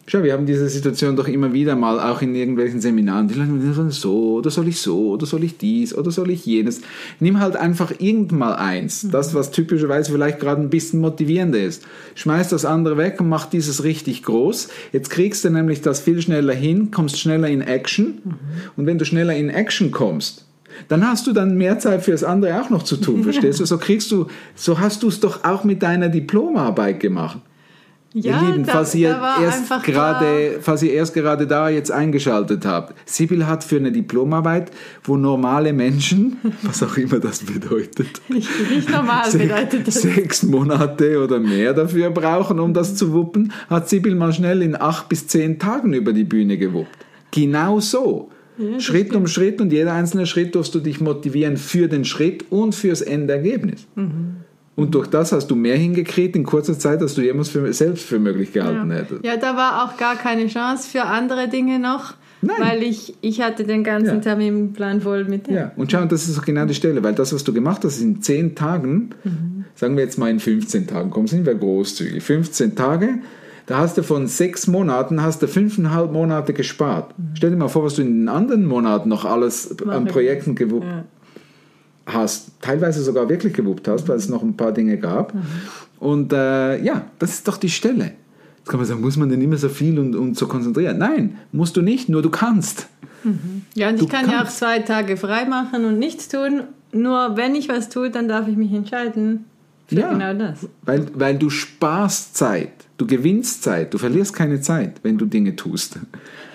Schau, 0.06 0.24
wir 0.24 0.34
haben 0.34 0.46
diese 0.46 0.68
Situation 0.68 1.16
doch 1.16 1.28
immer 1.28 1.54
wieder 1.54 1.76
mal, 1.76 2.00
auch 2.00 2.22
in 2.22 2.36
irgendwelchen 2.36 2.82
Seminaren. 2.82 3.28
Die 3.28 3.36
Leute 3.36 3.74
sagen 3.74 3.92
so, 3.92 4.34
oder 4.34 4.50
soll 4.50 4.68
ich 4.68 4.82
so, 4.82 5.12
oder 5.12 5.26
soll 5.26 5.44
ich 5.44 5.58
dies, 5.58 5.96
oder 5.96 6.12
soll 6.12 6.32
ich 6.32 6.46
jenes. 6.46 6.82
Nimm 7.20 7.40
halt 7.40 7.56
einfach 7.56 7.94
irgendmal 8.00 8.56
eins. 8.56 9.04
Mhm. 9.04 9.12
Das, 9.12 9.34
was 9.34 9.52
typischerweise 9.52 10.12
vielleicht 10.12 10.40
gerade 10.40 10.62
ein 10.62 10.70
bisschen 10.70 11.00
motivierender 11.00 11.62
ist. 11.62 11.84
Schmeiß 12.16 12.50
das 12.50 12.66
andere 12.66 12.98
weg 12.98 13.22
und 13.22 13.30
mach 13.30 13.46
dieses 13.46 13.84
richtig 13.84 14.24
groß. 14.24 14.68
Jetzt 14.92 15.10
kriegst 15.10 15.46
du 15.46 15.52
nämlich 15.52 15.82
das 15.82 16.02
viel 16.02 16.22
schneller 16.22 16.54
hin, 16.54 16.92
kommst 16.92 17.20
schneller 17.20 17.48
in 17.48 17.62
Action. 17.62 18.20
Mhm. 18.24 18.34
Und 18.76 18.86
wenn 18.88 18.98
du 18.98 19.06
schneller 19.06 19.36
in 19.36 19.50
Action 19.50 19.92
kommst, 19.92 20.49
dann 20.88 21.08
hast 21.08 21.28
du 21.28 21.34
dann 21.34 21.58
mehr 21.58 21.78
Zeit 21.80 22.04
für 22.04 22.12
das 22.12 22.24
andere 22.24 22.62
auch 22.62 22.70
noch 22.70 22.84
zu 22.84 22.98
tun, 22.98 23.24
verstehst 23.30 23.60
du? 23.60 23.66
So 23.66 23.78
kriegst 23.78 24.12
du, 24.12 24.28
so 24.56 24.80
hast 24.80 25.04
du 25.04 25.08
es 25.10 25.20
doch 25.20 25.44
auch 25.44 25.64
mit 25.64 25.84
deiner 25.84 26.10
Diplomarbeit 26.10 27.00
gemacht. 27.00 27.40
Ja, 28.12 28.42
Ihr 28.42 28.48
Lieben, 28.54 28.66
da, 28.66 28.72
falls 28.74 28.96
ihr 28.96 29.10
da 29.12 29.22
war 29.22 29.40
erst 29.44 29.60
einfach 29.60 29.84
gerade, 29.84 30.58
falls 30.62 30.82
ihr 30.82 30.92
erst 30.94 31.14
gerade 31.14 31.46
da 31.46 31.70
jetzt 31.70 31.92
eingeschaltet 31.92 32.66
habt, 32.66 32.96
Sibyl 33.08 33.46
hat 33.46 33.64
für 33.64 33.76
eine 33.76 33.92
Diplomarbeit, 33.92 34.72
wo 35.04 35.16
normale 35.16 35.74
Menschen, 35.74 36.38
was 36.64 36.82
auch 36.82 36.98
immer 36.98 37.20
das 37.20 37.44
bedeutet, 37.44 38.20
nicht, 38.28 38.50
nicht 38.72 38.90
normal 38.90 39.30
se- 39.30 39.38
bedeutet 39.38 39.88
das. 39.88 40.02
sechs 40.02 40.42
Monate 40.42 41.24
oder 41.24 41.40
mehr 41.40 41.76
dafür 41.76 42.10
brauchen, 42.10 42.60
um 42.60 42.74
das 42.74 42.96
zu 42.96 43.14
wuppen, 43.14 43.54
hat 43.70 43.88
Sibyl 43.90 44.16
mal 44.16 44.34
schnell 44.34 44.64
in 44.64 44.76
acht 44.76 45.08
bis 45.08 45.28
zehn 45.28 45.60
Tagen 45.60 45.94
über 45.94 46.12
die 46.12 46.24
Bühne 46.24 46.58
gewuppt. 46.58 47.06
Genau 47.30 47.80
so. 47.80 48.32
Das 48.74 48.84
Schritt 48.84 49.16
um 49.16 49.26
Schritt 49.28 49.62
und 49.62 49.72
jeder 49.72 49.94
einzelne 49.94 50.26
Schritt 50.26 50.56
darfst 50.56 50.76
du 50.76 50.80
dich 50.80 51.00
motivieren 51.02 51.58
für 51.58 51.88
den 51.88 52.06
Schritt 52.06 52.46
und 52.52 52.76
fürs 52.76 53.02
Endergebnis. 53.02 53.88
Mhm. 53.96 54.36
Und 54.76 54.96
durch 54.96 55.08
das 55.08 55.32
hast 55.34 55.48
du 55.52 55.56
mehr 55.56 55.76
hingekriegt 55.76 56.36
in 56.38 56.44
kurzer 56.46 56.78
Zeit, 56.80 57.02
als 57.02 57.14
du 57.14 57.22
jemals 57.22 57.50
für, 57.50 57.72
selbst 57.74 58.06
für 58.06 58.18
möglich 58.20 58.54
gehalten 58.54 58.90
Ja. 58.92 58.98
hättest. 58.98 59.26
ja, 59.26 59.36
da 59.38 59.58
war 59.58 59.84
auch 59.84 59.98
gar 59.98 60.16
keine 60.16 60.48
Chance 60.48 60.90
für 60.90 61.04
andere 61.04 61.50
Dinge 61.50 61.80
noch, 61.80 62.14
Nein. 62.42 62.56
weil 62.60 62.84
ich, 62.84 63.14
ich 63.20 63.42
hatte 63.42 63.66
den 63.66 63.84
ganzen 63.84 64.16
Ja. 64.16 64.22
Terminplan 64.22 65.02
voll 65.02 65.26
mit 65.26 65.48
dem. 65.48 65.56
Ja, 65.56 65.72
und 65.76 65.92
schau, 65.92 66.06
das 66.06 66.30
ist 66.30 66.40
auch 66.40 66.46
genau 66.46 66.66
die 66.66 66.74
Stelle, 66.76 67.04
weil 67.04 67.14
das, 67.14 67.34
was 67.34 67.44
du 67.44 67.52
gemacht 67.52 67.84
hast, 67.84 68.00
in 68.02 68.22
10 68.22 68.56
Tagen, 68.56 69.10
sagen 69.76 69.98
wir 69.98 70.04
jetzt 70.06 70.18
mal 70.18 70.30
in 70.30 70.40
15 70.40 70.88
Tagen, 70.88 71.10
komm, 71.10 71.28
sind 71.28 71.46
wir 71.46 71.56
großzügig, 71.56 72.24
15 72.24 72.76
Tage, 72.76 73.16
da 73.70 73.78
hast 73.78 73.98
du 74.00 74.04
von 74.04 74.26
sechs 74.28 74.66
Monaten, 74.68 75.22
hast 75.22 75.42
du 75.44 75.48
fünfeinhalb 75.48 76.12
Monate 76.12 76.54
gespart. 76.54 77.14
Stell 77.36 77.52
dir 77.52 77.56
mal 77.56 77.68
vor, 77.68 77.84
was 77.84 77.94
du 77.96 78.02
in 78.02 78.22
den 78.22 78.28
anderen 78.30 78.66
Monaten 78.66 79.10
noch 79.10 79.26
alles 79.26 79.78
an 79.88 80.06
Projekten 80.06 80.56
gewuppt 80.56 80.86
Ja. 80.88 81.04
hast, 82.08 82.52
teilweise 82.62 83.04
sogar 83.04 83.30
wirklich 83.30 83.54
gewuppt 83.54 83.88
hast, 83.88 84.08
weil 84.10 84.18
es 84.18 84.28
noch 84.28 84.42
ein 84.42 84.58
paar 84.58 84.72
Dinge 84.72 84.98
gab. 84.98 85.34
Und 86.00 86.34
äh, 86.34 86.82
ja, 86.84 87.04
das 87.20 87.32
ist 87.36 87.48
doch 87.48 87.58
die 87.58 87.70
Stelle. 87.70 88.14
Jetzt 88.58 88.70
kann 88.70 88.80
man 88.80 88.88
sagen, 88.88 89.02
muss 89.02 89.18
man 89.18 89.30
denn 89.30 89.42
immer 89.42 89.58
so 89.58 89.70
viel 89.70 90.00
und, 90.00 90.16
und 90.16 90.36
so 90.36 90.48
konzentrieren? 90.48 90.98
Nein, 90.98 91.38
musst 91.52 91.78
du 91.78 91.82
nicht, 91.84 92.10
nur 92.10 92.22
du 92.24 92.30
kannst. 92.32 92.88
Ja, 93.76 93.90
und 93.90 94.00
Du 94.00 94.06
ich 94.06 94.10
kann 94.10 94.26
ja 94.30 94.38
auch 94.38 94.44
kannst. 94.46 94.58
zwei 94.58 94.80
Tage 94.80 95.16
frei 95.16 95.46
machen 95.46 95.86
und 95.86 96.00
nichts 96.00 96.28
tun. 96.28 96.64
Nur 96.92 97.38
wenn 97.38 97.54
ich 97.54 97.70
was 97.70 97.90
tue, 97.90 98.10
dann 98.10 98.28
darf 98.28 98.48
ich 98.48 98.58
mich 98.58 98.72
entscheiden 98.74 99.46
für 99.90 99.96
Ja. 100.00 100.12
genau 100.14 100.34
das. 100.34 100.68
Weil, 100.84 101.06
weil 101.14 101.38
du 101.38 101.50
sparst 101.50 102.36
Zeit. 102.38 102.72
Du 102.98 103.06
gewinnst 103.08 103.64
Zeit. 103.64 103.94
Du 103.94 103.98
verlierst 103.98 104.34
keine 104.34 104.60
Zeit, 104.62 104.96
wenn 105.04 105.18
du 105.18 105.26
Dinge 105.26 105.56
tust. 105.56 105.98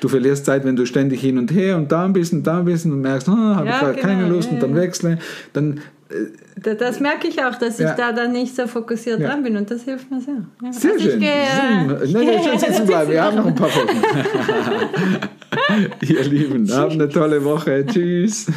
Du 0.01 0.09
verlierst 0.09 0.45
Zeit, 0.45 0.65
wenn 0.65 0.77
du 0.77 0.85
ständig 0.85 1.21
hin 1.21 1.39
und 1.39 1.51
her 1.53 1.77
und 1.77 1.91
da 1.91 2.05
ein 2.05 2.13
bisschen, 2.13 2.43
da 2.43 2.59
ein 2.59 2.65
bisschen 2.67 2.93
und 2.93 3.01
merkst, 3.01 3.29
ah, 3.29 3.57
habe 3.57 3.67
Ja, 3.69 3.75
ich 3.75 3.81
gerade 3.81 3.99
keine 4.01 4.23
genau, 4.25 4.35
Lust 4.37 4.49
ja, 4.49 4.55
und 4.55 4.63
dann 4.63 4.75
wechsle. 4.77 5.19
Dann, 5.55 5.81
Da- 6.63 6.75
Das 6.75 7.01
merke 7.01 7.27
ich 7.29 7.43
auch, 7.43 7.55
dass 7.57 7.81
ich 7.81 7.89
da 7.89 8.13
dann 8.13 8.33
nicht 8.33 8.55
so 8.55 8.67
fokussiert 8.67 9.21
dran 9.23 9.43
bin 9.43 9.57
und 9.57 9.71
das 9.71 9.83
hilft 9.85 10.11
mir 10.11 10.21
sehr. 10.21 10.45
Sehr 10.71 10.93
Also 10.93 10.99
ich 10.99 11.03
schön. 11.13 11.21
gehe, 11.21 12.05
ich 12.05 12.13
gehe 12.13 12.43
schön 12.45 12.59
sitzen 12.59 12.87
bleiben. 12.87 13.11
Wir 13.11 13.23
haben 13.25 13.37
noch 13.39 13.47
ein 13.47 13.55
paar 13.55 13.69
Wochen. 13.71 13.97
Ihr 16.07 16.23
Lieben, 16.25 16.71
habt 16.73 16.93
eine 16.93 17.09
tolle 17.09 17.43
Woche. 17.43 17.85
Tschüss. 17.87 18.47